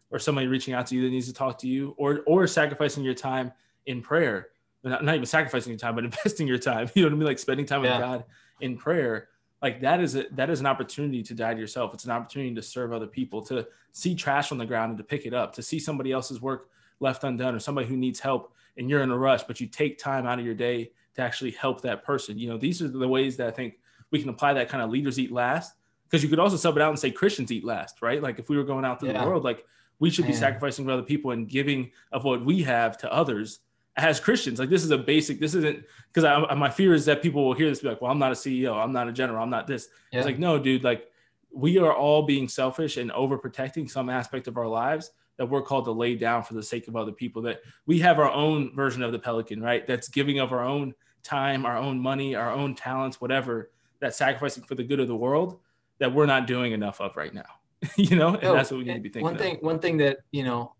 or 0.09 0.17
somebody 0.17 0.47
reaching 0.47 0.73
out 0.73 0.87
to 0.87 0.95
you 0.95 1.03
that 1.03 1.11
needs 1.11 1.27
to 1.27 1.33
talk 1.33 1.59
to 1.59 1.67
you 1.67 1.93
or, 1.97 2.21
or 2.25 2.47
sacrificing 2.47 3.03
your 3.03 3.13
time 3.13 3.51
in 3.85 4.01
prayer 4.01 4.49
not, 4.83 5.03
not 5.03 5.15
even 5.15 5.25
sacrificing 5.25 5.71
your 5.71 5.79
time, 5.79 5.95
but 5.95 6.03
investing 6.05 6.47
your 6.47 6.57
time. 6.57 6.89
You 6.93 7.03
know 7.03 7.09
what 7.09 7.13
I 7.13 7.17
mean? 7.17 7.27
Like 7.27 7.39
spending 7.39 7.65
time 7.65 7.83
yeah. 7.83 7.97
with 7.97 8.07
God 8.07 8.23
in 8.61 8.77
prayer. 8.77 9.29
Like 9.61 9.81
that 9.81 9.99
is 9.99 10.15
a, 10.15 10.25
that 10.31 10.49
is 10.49 10.61
an 10.61 10.65
opportunity 10.65 11.21
to 11.23 11.33
die 11.33 11.53
to 11.53 11.59
yourself. 11.59 11.93
It's 11.93 12.05
an 12.05 12.11
opportunity 12.11 12.55
to 12.55 12.61
serve 12.61 12.93
other 12.93 13.07
people, 13.07 13.41
to 13.43 13.67
see 13.91 14.15
trash 14.15 14.51
on 14.51 14.57
the 14.57 14.65
ground 14.65 14.91
and 14.91 14.97
to 14.97 15.03
pick 15.03 15.25
it 15.25 15.33
up, 15.33 15.53
to 15.55 15.61
see 15.61 15.79
somebody 15.79 16.11
else's 16.11 16.41
work 16.41 16.69
left 16.99 17.23
undone 17.23 17.55
or 17.55 17.59
somebody 17.59 17.87
who 17.87 17.97
needs 17.97 18.19
help 18.19 18.53
and 18.77 18.89
you're 18.89 19.01
in 19.01 19.11
a 19.11 19.17
rush, 19.17 19.43
but 19.43 19.59
you 19.59 19.67
take 19.67 19.97
time 19.97 20.25
out 20.25 20.39
of 20.39 20.45
your 20.45 20.55
day 20.55 20.91
to 21.15 21.21
actually 21.21 21.51
help 21.51 21.81
that 21.81 22.03
person. 22.03 22.37
You 22.37 22.49
know, 22.49 22.57
these 22.57 22.81
are 22.81 22.87
the 22.87 23.07
ways 23.07 23.35
that 23.37 23.47
I 23.47 23.51
think 23.51 23.75
we 24.11 24.19
can 24.19 24.29
apply 24.29 24.53
that 24.53 24.69
kind 24.69 24.81
of 24.81 24.89
leaders 24.89 25.19
eat 25.19 25.31
last. 25.31 25.75
Because 26.05 26.23
you 26.23 26.29
could 26.29 26.39
also 26.39 26.57
sub 26.57 26.75
it 26.75 26.81
out 26.81 26.89
and 26.89 26.97
say 26.97 27.11
Christians 27.11 27.51
eat 27.51 27.63
last, 27.63 28.01
right? 28.01 28.23
Like 28.23 28.39
if 28.39 28.49
we 28.49 28.57
were 28.57 28.63
going 28.63 28.83
out 28.83 28.99
to 29.01 29.05
yeah. 29.05 29.21
the 29.21 29.27
world, 29.27 29.43
like 29.43 29.63
we 29.99 30.09
should 30.09 30.23
Man. 30.23 30.31
be 30.31 30.37
sacrificing 30.37 30.85
for 30.85 30.91
other 30.91 31.03
people 31.03 31.31
and 31.31 31.47
giving 31.47 31.91
of 32.11 32.23
what 32.23 32.43
we 32.43 32.63
have 32.63 32.97
to 32.99 33.13
others 33.13 33.59
as 33.99 34.19
Christians. 34.19 34.59
Like 34.59 34.69
this 34.69 34.83
is 34.83 34.91
a 34.91 34.97
basic. 34.97 35.39
This 35.39 35.55
isn't 35.55 35.83
because 36.13 36.47
my 36.57 36.69
fear 36.69 36.93
is 36.93 37.05
that 37.05 37.21
people 37.21 37.45
will 37.45 37.53
hear 37.53 37.69
this 37.69 37.79
be 37.79 37.89
like, 37.89 38.01
"Well, 38.01 38.11
I'm 38.11 38.19
not 38.19 38.31
a 38.31 38.35
CEO. 38.35 38.75
I'm 38.75 38.91
not 38.91 39.07
a 39.07 39.11
general. 39.11 39.41
I'm 39.41 39.49
not 39.49 39.67
this." 39.67 39.89
Yeah. 40.11 40.19
It's 40.19 40.25
like, 40.25 40.39
no, 40.39 40.59
dude. 40.59 40.83
Like 40.83 41.07
we 41.51 41.77
are 41.77 41.93
all 41.93 42.23
being 42.23 42.47
selfish 42.47 42.97
and 42.97 43.11
overprotecting 43.11 43.89
some 43.89 44.09
aspect 44.09 44.47
of 44.47 44.57
our 44.57 44.67
lives 44.67 45.11
that 45.37 45.45
we're 45.45 45.61
called 45.61 45.85
to 45.85 45.91
lay 45.91 46.15
down 46.15 46.43
for 46.43 46.53
the 46.53 46.63
sake 46.63 46.87
of 46.87 46.95
other 46.95 47.11
people. 47.11 47.41
That 47.43 47.61
we 47.85 47.99
have 47.99 48.19
our 48.19 48.31
own 48.31 48.75
version 48.75 49.03
of 49.03 49.11
the 49.11 49.19
pelican, 49.19 49.61
right? 49.61 49.85
That's 49.85 50.07
giving 50.07 50.39
of 50.39 50.51
our 50.51 50.63
own 50.63 50.93
time, 51.23 51.65
our 51.65 51.77
own 51.77 51.99
money, 51.99 52.35
our 52.35 52.51
own 52.51 52.75
talents, 52.75 53.21
whatever. 53.21 53.71
That 53.99 54.15
sacrificing 54.15 54.63
for 54.63 54.75
the 54.75 54.83
good 54.83 55.01
of 55.01 55.09
the 55.09 55.15
world 55.15 55.59
that 55.99 56.13
we're 56.13 56.25
not 56.25 56.47
doing 56.47 56.71
enough 56.71 57.01
of 57.01 57.15
right 57.17 57.33
now. 57.33 57.43
you 57.95 58.15
know, 58.15 58.29
and 58.35 58.43
oh, 58.43 58.53
that's 58.53 58.71
what 58.71 58.77
we 58.77 58.85
need 58.85 58.95
to 58.95 58.99
be 58.99 59.09
thinking. 59.09 59.23
One 59.23 59.37
thing, 59.37 59.55
of. 59.57 59.61
one 59.61 59.79
thing 59.79 59.97
that 59.97 60.19
you 60.31 60.43
know 60.43 60.73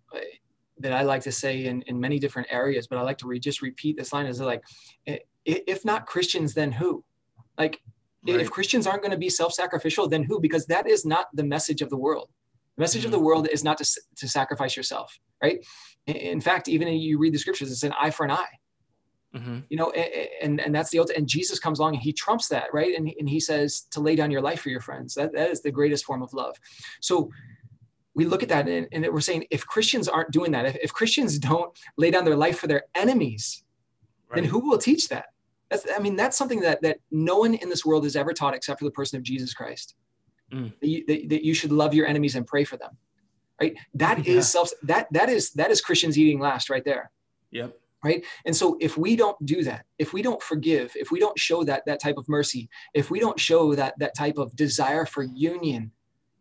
that 0.80 0.94
I 0.94 1.04
like 1.04 1.22
to 1.24 1.32
say 1.32 1.66
in, 1.66 1.82
in 1.84 2.00
many 2.00 2.20
different 2.20 2.48
areas, 2.52 2.88
but 2.88 2.98
I 2.98 3.02
like 3.02 3.18
to 3.20 3.28
re- 3.28 3.40
just 3.40 3.62
repeat 3.62 3.98
this 3.98 4.14
line 4.14 4.26
is 4.26 4.40
like, 4.40 4.64
if 5.46 5.86
not 5.86 6.06
Christians, 6.06 6.54
then 6.54 6.72
who? 6.72 7.04
Like, 7.58 7.82
right. 8.28 8.40
if 8.40 8.50
Christians 8.50 8.88
aren't 8.88 9.02
going 9.02 9.12
to 9.12 9.18
be 9.18 9.30
self-sacrificial, 9.30 10.08
then 10.08 10.24
who? 10.24 10.40
Because 10.40 10.66
that 10.68 10.88
is 10.88 11.06
not 11.06 11.28
the 11.34 11.44
message 11.44 11.82
of 11.82 11.90
the 11.90 11.98
world. 11.98 12.30
The 12.78 12.82
message 12.82 13.02
mm-hmm. 13.02 13.08
of 13.08 13.12
the 13.12 13.18
mm-hmm. 13.18 13.26
world 13.26 13.48
is 13.52 13.64
not 13.64 13.78
to, 13.80 14.02
to 14.18 14.28
sacrifice 14.28 14.78
yourself, 14.78 15.20
right? 15.44 15.66
In 16.08 16.40
fact, 16.42 16.68
even 16.68 16.88
if 16.88 17.02
you 17.02 17.20
read 17.20 17.34
the 17.34 17.40
scriptures, 17.40 17.72
it's 17.72 17.84
an 17.84 17.94
eye 18.00 18.12
for 18.12 18.26
an 18.26 18.32
eye. 18.32 18.58
Mm-hmm. 19.36 19.60
You 19.70 19.78
know, 19.78 19.92
and 19.92 20.60
and 20.60 20.74
that's 20.74 20.90
the 20.90 20.98
ultimate. 20.98 21.20
And 21.20 21.28
Jesus 21.28 21.60
comes 21.60 21.78
along 21.78 21.94
and 21.94 22.02
he 22.02 22.12
trumps 22.12 22.48
that, 22.48 22.74
right? 22.74 22.98
And 22.98 23.14
and 23.20 23.30
he 23.30 23.40
says 23.40 23.82
to 23.92 24.00
lay 24.00 24.16
down 24.16 24.32
your 24.32 24.42
life 24.42 24.60
for 24.60 24.70
your 24.70 24.80
friends. 24.80 25.14
That 25.14 25.34
that 25.34 25.52
is 25.52 25.62
the 25.62 25.70
greatest 25.70 26.04
form 26.04 26.24
of 26.24 26.34
love. 26.34 26.56
So 27.00 27.30
we 28.20 28.26
look 28.26 28.44
at 28.44 28.50
that 28.50 28.68
and, 28.68 28.86
and 28.92 29.08
we're 29.14 29.22
saying 29.22 29.46
if 29.50 29.66
Christians 29.66 30.10
aren't 30.10 30.32
doing 30.32 30.52
that, 30.52 30.66
if, 30.66 30.76
if 30.84 30.94
Christians 30.94 31.40
don't 31.40 31.72
lay 31.98 32.12
down 32.12 32.26
their 32.26 32.36
life 32.36 32.60
for 32.60 32.68
their 32.68 32.84
enemies, 32.94 33.64
right. 34.28 34.42
then 34.42 34.44
who 34.44 34.60
will 34.60 34.78
teach 34.78 35.08
that? 35.08 35.28
That's, 35.70 35.86
I 35.96 36.00
mean, 36.00 36.18
that's 36.18 36.38
something 36.38 36.60
that 36.62 36.82
that 36.82 36.98
no 37.12 37.38
one 37.38 37.54
in 37.54 37.70
this 37.70 37.86
world 37.86 38.04
has 38.04 38.18
ever 38.18 38.34
taught 38.34 38.54
except 38.54 38.80
for 38.80 38.86
the 38.86 38.92
person 38.92 39.16
of 39.16 39.24
Jesus 39.24 39.54
Christ. 39.54 39.96
Mm. 40.52 40.74
That, 40.82 40.88
you, 40.88 41.06
that, 41.08 41.30
that, 41.30 41.46
you, 41.46 41.54
should 41.54 41.72
love 41.72 41.94
your 41.94 42.08
enemies 42.08 42.36
and 42.36 42.46
pray 42.46 42.66
for 42.66 42.76
them, 42.76 42.98
right? 43.62 43.76
That 43.94 44.26
yeah. 44.26 44.34
is 44.34 44.50
self. 44.50 44.72
That 44.84 45.08
that 45.14 45.30
is 45.30 45.52
that 45.54 45.72
is 45.72 45.80
Christians 45.80 46.18
eating 46.18 46.40
last 46.40 46.70
right 46.70 46.84
there. 46.84 47.12
Yep. 47.52 47.74
Right. 48.04 48.26
And 48.46 48.56
so 48.56 48.78
if 48.80 48.98
we 48.98 49.16
don't 49.16 49.38
do 49.46 49.64
that, 49.64 49.86
if 49.98 50.12
we 50.12 50.22
don't 50.22 50.42
forgive, 50.42 50.94
if 50.96 51.12
we 51.12 51.20
don't 51.20 51.38
show 51.38 51.64
that 51.66 51.86
that 51.86 52.02
type 52.02 52.18
of 52.18 52.28
mercy, 52.28 52.70
if 52.94 53.12
we 53.12 53.20
don't 53.20 53.40
show 53.40 53.76
that 53.76 53.98
that 54.00 54.16
type 54.16 54.38
of 54.38 54.56
desire 54.56 55.06
for 55.06 55.24
union 55.24 55.92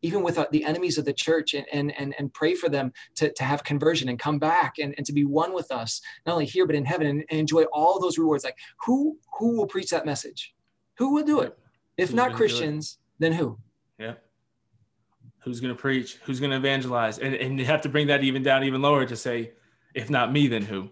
even 0.03 0.23
with 0.23 0.39
uh, 0.39 0.47
the 0.53 0.65
enemies 0.65 0.99
of 0.99 1.05
the 1.05 1.13
church 1.13 1.55
and, 1.55 1.67
and, 1.73 1.93
and, 1.99 2.15
and 2.19 2.33
pray 2.33 2.55
for 2.55 2.69
them 2.69 2.93
to, 3.17 3.33
to 3.33 3.45
have 3.45 3.65
conversion 3.65 4.09
and 4.09 4.19
come 4.19 4.39
back 4.39 4.75
and, 4.79 4.95
and 4.97 5.07
to 5.07 5.13
be 5.13 5.25
one 5.25 5.53
with 5.53 5.71
us, 5.71 6.01
not 6.27 6.33
only 6.33 6.47
here, 6.47 6.67
but 6.67 6.77
in 6.77 6.85
heaven 6.85 7.07
and, 7.07 7.25
and 7.31 7.41
enjoy 7.41 7.65
all 7.73 8.01
those 8.01 8.19
rewards. 8.19 8.45
Like 8.45 8.59
who, 8.85 9.19
who 9.39 9.57
will 9.57 9.67
preach 9.67 9.91
that 9.91 10.07
message? 10.07 10.55
Who 10.99 11.15
will 11.15 11.25
do 11.25 11.41
it? 11.41 11.59
If 11.97 12.11
Who's 12.11 12.17
not 12.17 12.33
Christians, 12.33 12.99
then 13.19 13.33
who? 13.33 13.59
Yeah. 13.99 14.15
Who's 15.41 15.61
going 15.61 15.75
to 15.75 15.81
preach? 15.81 16.19
Who's 16.25 16.41
going 16.41 16.51
to 16.51 16.57
evangelize? 16.57 17.19
And, 17.19 17.35
and 17.35 17.59
you 17.59 17.65
have 17.67 17.81
to 17.83 17.89
bring 17.89 18.09
that 18.09 18.23
even 18.23 18.43
down 18.43 18.65
even 18.65 18.83
lower 18.83 19.07
to 19.07 19.17
say, 19.17 19.53
if 19.95 20.11
not 20.11 20.33
me, 20.33 20.47
then 20.47 20.63
who? 20.63 20.91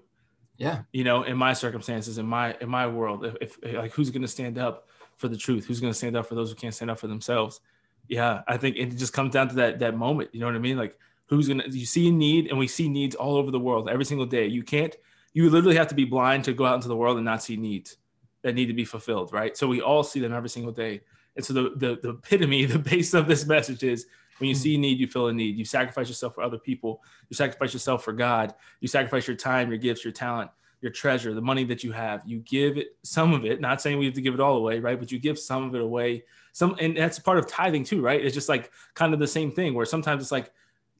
Yeah. 0.57 0.83
You 0.93 1.05
know, 1.05 1.23
in 1.23 1.37
my 1.37 1.53
circumstances, 1.53 2.19
in 2.19 2.27
my, 2.27 2.57
in 2.61 2.69
my 2.69 2.87
world, 2.87 3.25
if, 3.25 3.59
if 3.63 3.75
like, 3.75 3.93
who's 3.93 4.11
going 4.11 4.23
to 4.23 4.29
stand 4.29 4.59
up 4.59 4.89
for 5.17 5.29
the 5.29 5.37
truth? 5.37 5.67
Who's 5.67 5.81
going 5.81 5.93
to 5.93 5.99
stand 5.99 6.17
up 6.17 6.27
for 6.27 6.35
those 6.35 6.51
who 6.51 6.57
can't 6.57 6.75
stand 6.75 6.91
up 6.91 6.99
for 6.99 7.07
themselves? 7.07 7.61
Yeah, 8.09 8.43
I 8.47 8.57
think 8.57 8.77
it 8.77 8.97
just 8.97 9.13
comes 9.13 9.33
down 9.33 9.49
to 9.49 9.55
that 9.57 9.79
that 9.81 9.97
moment. 9.97 10.31
You 10.33 10.41
know 10.41 10.47
what 10.47 10.55
I 10.55 10.61
mean? 10.61 10.77
Like 10.77 10.99
who's 11.27 11.49
gonna 11.49 11.65
you 11.69 11.87
see 11.87 12.09
a 12.09 12.13
need, 12.13 12.49
and 12.49 12.59
we 12.59 12.69
see 12.69 12.89
needs 12.89 13.15
all 13.15 13.37
over 13.37 13.51
the 13.51 13.61
world 13.61 13.89
every 13.89 14.05
single 14.05 14.27
day. 14.27 14.47
You 14.47 14.63
can't. 14.63 14.95
You 15.33 15.51
literally 15.51 15.77
have 15.77 15.89
to 15.89 15.95
be 15.95 16.05
blind 16.05 16.45
to 16.45 16.55
go 16.55 16.65
out 16.65 16.77
into 16.77 16.89
the 16.89 16.97
world 16.97 17.17
and 17.17 17.25
not 17.25 17.43
see 17.43 17.57
needs 17.57 17.99
that 18.43 18.55
need 18.55 18.67
to 18.67 18.75
be 18.75 18.85
fulfilled, 18.85 19.33
right? 19.33 19.57
So 19.57 19.67
we 19.67 19.81
all 19.81 20.03
see 20.03 20.21
them 20.21 20.33
every 20.33 20.49
single 20.49 20.73
day. 20.73 21.01
And 21.35 21.45
so 21.45 21.53
the 21.53 21.63
the, 21.77 21.99
the 22.03 22.11
epitome, 22.11 22.65
the 22.67 22.79
base 22.79 23.15
of 23.15 23.27
this 23.27 23.47
message 23.47 23.83
is 23.83 24.07
when 24.39 24.49
you 24.49 24.55
hmm. 24.55 24.61
see 24.61 24.75
a 24.77 24.79
need, 24.79 24.99
you 24.99 25.07
feel 25.07 25.29
a 25.29 25.33
need. 25.33 25.57
You 25.57 25.65
sacrifice 25.65 26.09
yourself 26.09 26.35
for 26.35 26.43
other 26.43 26.59
people. 26.59 27.03
You 27.29 27.37
sacrifice 27.37 27.73
yourself 27.73 28.05
for 28.05 28.13
God. 28.13 28.55
You 28.81 28.89
sacrifice 28.89 29.27
your 29.27 29.37
time, 29.37 29.69
your 29.69 29.79
gifts, 29.79 30.05
your 30.05 30.13
talent, 30.13 30.51
your 30.87 30.93
treasure, 30.93 31.35
the 31.35 31.41
money 31.43 31.65
that 31.65 31.85
you 31.85 31.93
have. 31.93 32.23
You 32.25 32.39
give 32.39 32.79
it 32.79 32.97
some 33.03 33.35
of 33.35 33.45
it. 33.45 33.61
Not 33.61 33.83
saying 33.83 33.99
we 33.99 34.07
have 34.07 34.15
to 34.15 34.23
give 34.23 34.35
it 34.35 34.41
all 34.41 34.57
away, 34.57 34.79
right? 34.79 34.99
But 34.99 35.13
you 35.13 35.19
give 35.19 35.39
some 35.39 35.65
of 35.65 35.75
it 35.75 35.81
away 35.83 36.25
some 36.57 36.75
and 36.81 36.97
that's 36.97 37.19
part 37.19 37.37
of 37.37 37.47
tithing 37.47 37.85
too 37.85 38.01
right 38.01 38.25
it's 38.25 38.33
just 38.33 38.49
like 38.49 38.73
kind 38.95 39.13
of 39.13 39.21
the 39.21 39.27
same 39.27 39.53
thing 39.53 39.75
where 39.75 39.85
sometimes 39.85 40.23
it's 40.23 40.33
like 40.33 40.51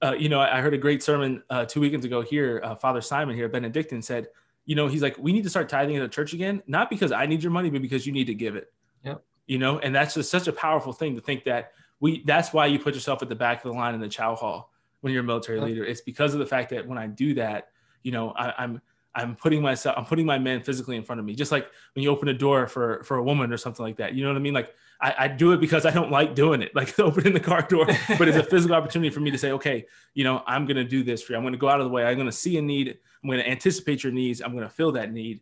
uh, 0.03 0.13
you 0.13 0.29
know 0.29 0.39
i 0.39 0.61
heard 0.61 0.75
a 0.75 0.79
great 0.79 1.03
sermon 1.03 1.43
uh, 1.49 1.65
two 1.65 1.81
weekends 1.81 2.05
ago 2.05 2.21
here 2.21 2.61
uh, 2.63 2.75
father 2.75 3.01
simon 3.01 3.35
here 3.35 3.49
benedictine 3.49 4.03
said 4.03 4.29
you 4.67 4.77
know 4.77 4.87
he's 4.87 5.01
like 5.01 5.17
we 5.17 5.33
need 5.33 5.43
to 5.43 5.49
start 5.49 5.67
tithing 5.67 5.97
at 5.97 6.03
the 6.03 6.09
church 6.09 6.35
again 6.35 6.63
not 6.67 6.91
because 6.91 7.11
i 7.11 7.25
need 7.25 7.43
your 7.43 7.51
money 7.51 7.71
but 7.71 7.81
because 7.81 8.07
you 8.07 8.13
need 8.13 8.27
to 8.27 8.35
give 8.35 8.55
it 8.55 8.71
yeah 9.03 9.15
you 9.47 9.57
know 9.57 9.79
and 9.79 9.95
that's 9.95 10.13
just 10.13 10.31
such 10.31 10.47
a 10.47 10.53
powerful 10.53 10.93
thing 10.93 11.15
to 11.15 11.23
think 11.23 11.43
that 11.45 11.73
we 12.01 12.23
that's 12.25 12.53
why 12.53 12.67
you 12.67 12.79
put 12.79 12.93
yourself 12.93 13.23
at 13.23 13.31
the 13.31 13.35
back 13.35 13.65
of 13.65 13.73
the 13.73 13.79
line 13.79 13.95
in 13.95 14.01
the 14.01 14.11
chow 14.11 14.35
hall 14.35 14.71
when 15.01 15.11
you're 15.11 15.23
a 15.23 15.27
military 15.27 15.59
leader 15.59 15.87
it's 15.87 16.03
because 16.03 16.35
of 16.35 16.39
the 16.39 16.47
fact 16.47 16.69
that 16.69 16.87
when 16.87 16.99
i 16.99 17.07
do 17.07 17.33
that 17.33 17.69
you 18.03 18.13
know 18.13 18.33
I, 18.33 18.53
i'm 18.59 18.83
I'm 19.17 19.35
putting 19.35 19.63
myself, 19.63 19.97
I'm 19.97 20.05
putting 20.05 20.27
my 20.27 20.39
man 20.39 20.63
physically 20.63 20.95
in 20.95 21.03
front 21.03 21.19
of 21.19 21.25
me. 21.25 21.35
Just 21.35 21.51
like 21.51 21.71
when 21.95 22.03
you 22.03 22.11
open 22.11 22.29
a 22.29 22.35
door 22.35 22.67
for 22.67 23.03
for 23.03 23.17
a 23.17 23.23
woman 23.23 23.51
or 23.51 23.57
something 23.57 23.85
like 23.85 23.97
that. 23.97 24.15
You 24.15 24.23
know 24.23 24.31
what 24.31 24.37
I 24.37 24.41
mean? 24.41 24.53
Like 24.53 24.75
I, 25.01 25.15
I 25.21 25.29
do 25.29 25.53
it 25.53 25.61
because 25.61 25.87
I 25.87 25.91
don't 25.91 26.11
like 26.11 26.35
doing 26.35 26.61
it, 26.61 26.75
like 26.75 26.99
opening 27.01 27.33
the 27.33 27.41
car 27.41 27.63
door, 27.63 27.87
but 28.19 28.29
it's 28.29 28.37
a 28.37 28.43
physical 28.43 28.77
opportunity 28.77 29.11
for 29.11 29.21
me 29.21 29.31
to 29.31 29.39
say, 29.39 29.53
okay, 29.53 29.87
you 30.13 30.23
know, 30.23 30.43
I'm 30.47 30.67
gonna 30.67 30.85
do 30.85 31.03
this 31.03 31.23
for 31.23 31.33
you. 31.33 31.39
I'm 31.39 31.45
gonna 31.45 31.57
go 31.57 31.69
out 31.69 31.81
of 31.81 31.87
the 31.87 31.91
way. 31.91 32.05
I'm 32.05 32.19
gonna 32.19 32.31
see 32.31 32.59
a 32.59 32.63
need. 32.63 32.99
I'm 33.25 33.31
gonna 33.31 33.43
anticipate 33.43 34.05
your 34.05 34.13
needs. 34.13 34.43
I'm 34.43 34.55
gonna 34.55 34.69
fill 34.69 34.93
that 34.93 35.13
need 35.13 35.41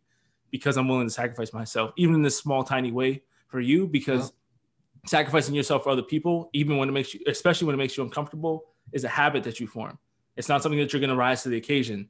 because 0.52 0.76
I'm 0.76 0.87
willing 0.87 1.08
to 1.08 1.12
sacrifice 1.12 1.52
myself, 1.52 1.90
even 1.96 2.14
in 2.14 2.22
this 2.22 2.38
small, 2.38 2.62
tiny 2.62 2.92
way 2.92 3.24
for 3.48 3.58
you, 3.58 3.88
because 3.88 4.26
yeah. 4.30 5.08
sacrificing 5.10 5.52
yourself 5.52 5.82
for 5.82 5.90
other 5.90 6.02
people, 6.02 6.48
even 6.52 6.76
when 6.76 6.88
it 6.88 6.92
makes 6.92 7.12
you, 7.12 7.20
especially 7.26 7.66
when 7.66 7.74
it 7.74 7.78
makes 7.78 7.96
you 7.96 8.04
uncomfortable, 8.04 8.66
is 8.92 9.02
a 9.02 9.08
habit 9.08 9.42
that 9.42 9.58
you 9.58 9.66
form. 9.66 9.98
It's 10.37 10.48
not 10.48 10.62
something 10.62 10.78
that 10.78 10.92
you're 10.92 11.00
gonna 11.00 11.16
rise 11.16 11.42
to 11.42 11.48
the 11.48 11.56
occasion 11.56 12.08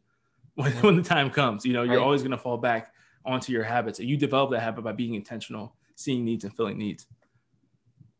when, 0.55 0.73
when 0.83 0.97
the 0.97 1.03
time 1.03 1.31
comes. 1.31 1.65
You 1.65 1.73
know, 1.73 1.83
you're 1.83 1.97
right. 1.97 2.03
always 2.03 2.23
going 2.23 2.33
to 2.33 2.39
fall 2.39 2.59
back 2.59 2.93
onto 3.25 3.53
your 3.53 3.65
habits. 3.65 3.99
And 3.99 4.09
you 4.09 4.17
develop 4.17 4.51
that 4.51 4.61
habit 4.61 4.85
by 4.85 4.93
being 4.93 5.15
intentional, 5.15 5.77
seeing 5.97 6.25
needs 6.25 6.45
and 6.45 6.55
filling 6.55 6.79
needs. 6.79 7.07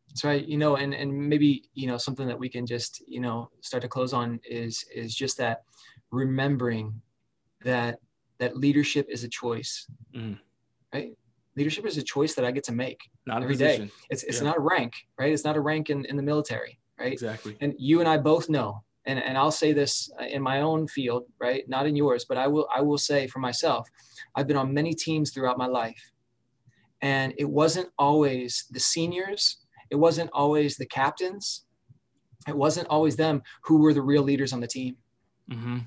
That's 0.09 0.23
right. 0.23 0.45
You 0.45 0.57
know, 0.57 0.77
and 0.77 0.93
and 0.93 1.11
maybe 1.13 1.65
you 1.73 1.87
know 1.87 1.97
something 1.97 2.25
that 2.27 2.39
we 2.39 2.47
can 2.47 2.65
just 2.65 3.03
you 3.05 3.19
know 3.19 3.49
start 3.59 3.83
to 3.83 3.89
close 3.89 4.13
on 4.13 4.39
is 4.49 4.85
is 4.95 5.13
just 5.13 5.37
that 5.39 5.63
remembering 6.09 7.01
that 7.65 7.99
that 8.37 8.55
leadership 8.55 9.07
is 9.09 9.25
a 9.25 9.29
choice, 9.29 9.87
mm. 10.15 10.39
right? 10.93 11.11
Leadership 11.57 11.85
is 11.85 11.97
a 11.97 12.03
choice 12.03 12.33
that 12.35 12.45
I 12.45 12.51
get 12.51 12.63
to 12.65 12.71
make 12.71 13.01
not 13.25 13.43
every 13.43 13.57
day. 13.57 13.89
It's 14.09 14.23
it's 14.23 14.37
yeah. 14.37 14.45
not 14.45 14.57
a 14.57 14.61
rank, 14.61 14.93
right? 15.19 15.33
It's 15.33 15.43
not 15.43 15.57
a 15.57 15.61
rank 15.61 15.89
in, 15.89 16.05
in 16.05 16.15
the 16.15 16.23
military, 16.23 16.79
right? 16.97 17.11
Exactly. 17.11 17.57
And 17.59 17.75
you 17.77 17.99
and 17.99 18.07
I 18.07 18.17
both 18.17 18.49
know 18.49 18.83
and, 19.05 19.19
and 19.19 19.37
I'll 19.37 19.51
say 19.51 19.73
this 19.73 20.09
in 20.29 20.41
my 20.41 20.61
own 20.61 20.87
field, 20.87 21.25
right? 21.39 21.67
Not 21.67 21.87
in 21.87 21.95
yours, 21.95 22.25
but 22.27 22.37
I 22.37 22.47
will 22.47 22.67
I 22.73 22.81
will 22.81 22.97
say 22.97 23.27
for 23.27 23.39
myself, 23.39 23.87
I've 24.35 24.47
been 24.47 24.57
on 24.57 24.73
many 24.73 24.93
teams 24.93 25.31
throughout 25.31 25.57
my 25.57 25.67
life. 25.67 26.11
And 27.01 27.33
it 27.37 27.49
wasn't 27.49 27.89
always 27.99 28.65
the 28.71 28.79
seniors, 28.79 29.57
it 29.91 29.95
wasn't 29.95 30.29
always 30.33 30.77
the 30.77 30.85
captains, 30.85 31.65
it 32.47 32.57
wasn't 32.57 32.87
always 32.87 33.15
them 33.15 33.43
who 33.63 33.79
were 33.79 33.93
the 33.93 34.01
real 34.01 34.23
leaders 34.23 34.53
on 34.53 34.59
the 34.59 34.67
team. 34.67 34.97
Mm-hmm. 35.51 35.79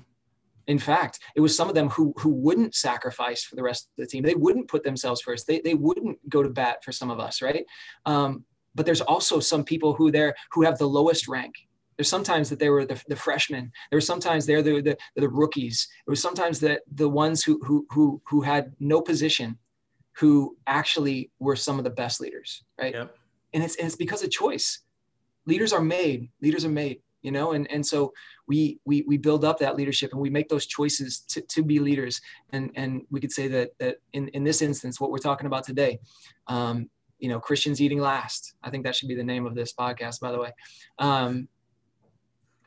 In 0.67 0.79
fact, 0.79 1.19
it 1.35 1.41
was 1.41 1.55
some 1.55 1.67
of 1.67 1.75
them 1.75 1.89
who 1.89 2.13
who 2.17 2.29
wouldn't 2.29 2.75
sacrifice 2.75 3.43
for 3.43 3.55
the 3.55 3.63
rest 3.63 3.89
of 3.89 4.03
the 4.03 4.07
team. 4.07 4.23
They 4.23 4.35
wouldn't 4.35 4.69
put 4.69 4.83
themselves 4.83 5.21
first. 5.21 5.45
They, 5.45 5.59
they 5.59 5.73
wouldn't 5.73 6.17
go 6.29 6.43
to 6.43 6.49
bat 6.49 6.83
for 6.85 6.91
some 6.91 7.09
of 7.09 7.19
us, 7.19 7.41
right? 7.41 7.65
Um, 8.05 8.45
but 8.75 8.85
there's 8.85 9.01
also 9.01 9.39
some 9.39 9.63
people 9.63 9.93
who 9.93 10.11
there 10.11 10.35
who 10.51 10.63
have 10.63 10.77
the 10.77 10.87
lowest 10.87 11.27
rank 11.27 11.53
there's 11.99 12.07
sometimes 12.07 12.49
that 12.49 12.59
they 12.59 12.69
were 12.69 12.85
the, 12.85 13.03
the 13.09 13.15
freshmen. 13.17 13.73
There 13.91 13.97
were 13.97 14.01
sometimes 14.01 14.45
they're 14.45 14.61
the, 14.61 14.79
the, 14.81 14.97
the 15.17 15.27
rookies. 15.27 15.85
It 16.07 16.09
was 16.09 16.21
sometimes 16.21 16.61
that 16.61 16.83
the 16.89 17.09
ones 17.09 17.43
who, 17.43 17.59
who, 17.61 17.85
who, 17.89 18.21
who 18.25 18.39
had 18.39 18.71
no 18.79 19.01
position, 19.01 19.57
who 20.13 20.55
actually 20.65 21.29
were 21.39 21.57
some 21.57 21.77
of 21.77 21.83
the 21.83 21.89
best 21.89 22.21
leaders, 22.21 22.63
right? 22.79 22.93
Yep. 22.93 23.13
And 23.53 23.63
it's, 23.65 23.75
and 23.75 23.85
it's 23.85 23.97
because 23.97 24.23
of 24.23 24.31
choice. 24.31 24.79
Leaders 25.45 25.73
are 25.73 25.81
made, 25.81 26.29
leaders 26.41 26.63
are 26.63 26.69
made, 26.69 27.01
you 27.21 27.33
know? 27.33 27.51
And, 27.51 27.69
and 27.69 27.85
so 27.85 28.13
we, 28.47 28.79
we, 28.85 29.01
we 29.01 29.17
build 29.17 29.43
up 29.43 29.59
that 29.59 29.75
leadership 29.75 30.13
and 30.13 30.21
we 30.21 30.29
make 30.29 30.47
those 30.47 30.67
choices 30.67 31.19
to, 31.27 31.41
to 31.41 31.63
be 31.63 31.79
leaders. 31.79 32.21
And, 32.53 32.71
and 32.75 33.01
we 33.11 33.19
could 33.19 33.33
say 33.33 33.49
that, 33.49 33.71
that 33.79 33.97
in, 34.13 34.29
in 34.29 34.45
this 34.45 34.61
instance, 34.61 35.01
what 35.01 35.11
we're 35.11 35.17
talking 35.17 35.47
about 35.47 35.65
today, 35.65 35.99
um, 36.47 36.89
you 37.17 37.27
know, 37.27 37.41
Christians 37.41 37.81
eating 37.81 37.99
last. 37.99 38.53
I 38.63 38.69
think 38.69 38.85
that 38.85 38.95
should 38.95 39.09
be 39.09 39.15
the 39.15 39.23
name 39.25 39.45
of 39.45 39.53
this 39.53 39.73
podcast, 39.73 40.21
by 40.21 40.31
the 40.31 40.39
way. 40.39 40.53
Um, 40.97 41.49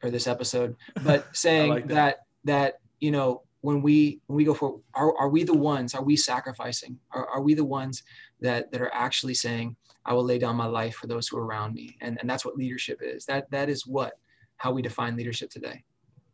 or 0.02 0.10
this 0.10 0.26
episode, 0.26 0.76
but 1.04 1.26
saying 1.36 1.70
like 1.70 1.88
that. 1.88 1.94
that 1.94 2.16
that 2.44 2.74
you 3.00 3.10
know 3.10 3.42
when 3.62 3.80
we 3.80 4.20
when 4.26 4.36
we 4.36 4.44
go 4.44 4.54
for 4.54 4.80
are, 4.94 5.16
are 5.16 5.28
we 5.28 5.42
the 5.44 5.54
ones 5.54 5.94
are 5.94 6.04
we 6.04 6.16
sacrificing 6.16 6.98
are, 7.12 7.26
are 7.28 7.40
we 7.40 7.54
the 7.54 7.64
ones 7.64 8.02
that 8.40 8.70
that 8.70 8.82
are 8.82 8.92
actually 8.92 9.34
saying 9.34 9.74
i 10.04 10.12
will 10.12 10.24
lay 10.24 10.38
down 10.38 10.54
my 10.54 10.66
life 10.66 10.96
for 10.96 11.06
those 11.06 11.26
who 11.26 11.38
are 11.38 11.46
around 11.46 11.72
me 11.72 11.96
and 12.00 12.18
and 12.20 12.28
that's 12.28 12.44
what 12.44 12.56
leadership 12.56 12.98
is 13.00 13.24
that 13.24 13.50
that 13.50 13.68
is 13.68 13.86
what 13.86 14.14
how 14.56 14.72
we 14.72 14.82
define 14.82 15.16
leadership 15.16 15.48
today 15.50 15.82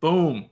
boom 0.01 0.51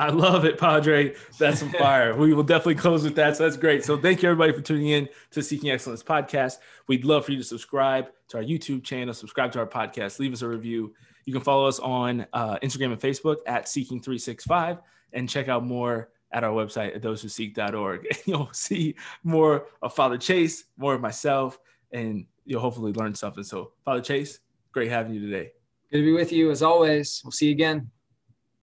I 0.00 0.10
love 0.10 0.44
it, 0.44 0.58
Padre. 0.58 1.16
That's 1.40 1.58
some 1.58 1.70
fire. 1.78 2.14
we 2.16 2.32
will 2.32 2.44
definitely 2.44 2.76
close 2.76 3.02
with 3.02 3.16
that. 3.16 3.36
So 3.36 3.42
that's 3.42 3.56
great. 3.56 3.84
So 3.84 3.96
thank 3.96 4.22
you 4.22 4.30
everybody 4.30 4.52
for 4.52 4.60
tuning 4.60 4.90
in 4.90 5.08
to 5.32 5.42
Seeking 5.42 5.70
Excellence 5.70 6.04
podcast. 6.04 6.58
We'd 6.86 7.04
love 7.04 7.24
for 7.24 7.32
you 7.32 7.38
to 7.38 7.44
subscribe 7.44 8.06
to 8.28 8.36
our 8.36 8.44
YouTube 8.44 8.84
channel, 8.84 9.12
subscribe 9.12 9.50
to 9.52 9.58
our 9.58 9.66
podcast, 9.66 10.20
leave 10.20 10.32
us 10.32 10.42
a 10.42 10.48
review, 10.48 10.94
you 11.28 11.34
can 11.34 11.42
follow 11.42 11.66
us 11.66 11.78
on 11.78 12.26
uh, 12.32 12.58
Instagram 12.60 12.90
and 12.90 12.98
Facebook 12.98 13.36
at 13.46 13.66
Seeking365 13.66 14.78
and 15.12 15.28
check 15.28 15.48
out 15.48 15.62
more 15.62 16.08
at 16.32 16.42
our 16.42 16.52
website 16.52 16.96
at 16.96 17.02
thosewhoseek.org. 17.02 18.06
And 18.06 18.18
you'll 18.24 18.48
see 18.54 18.94
more 19.24 19.66
of 19.82 19.94
Father 19.94 20.16
Chase, 20.16 20.64
more 20.78 20.94
of 20.94 21.02
myself, 21.02 21.58
and 21.92 22.24
you'll 22.46 22.62
hopefully 22.62 22.94
learn 22.94 23.14
something. 23.14 23.44
So, 23.44 23.72
Father 23.84 24.00
Chase, 24.00 24.40
great 24.72 24.88
having 24.88 25.12
you 25.12 25.20
today. 25.20 25.50
Good 25.92 25.98
to 25.98 26.04
be 26.04 26.12
with 26.14 26.32
you 26.32 26.50
as 26.50 26.62
always. 26.62 27.20
We'll 27.22 27.32
see 27.32 27.48
you 27.48 27.52
again. 27.52 27.90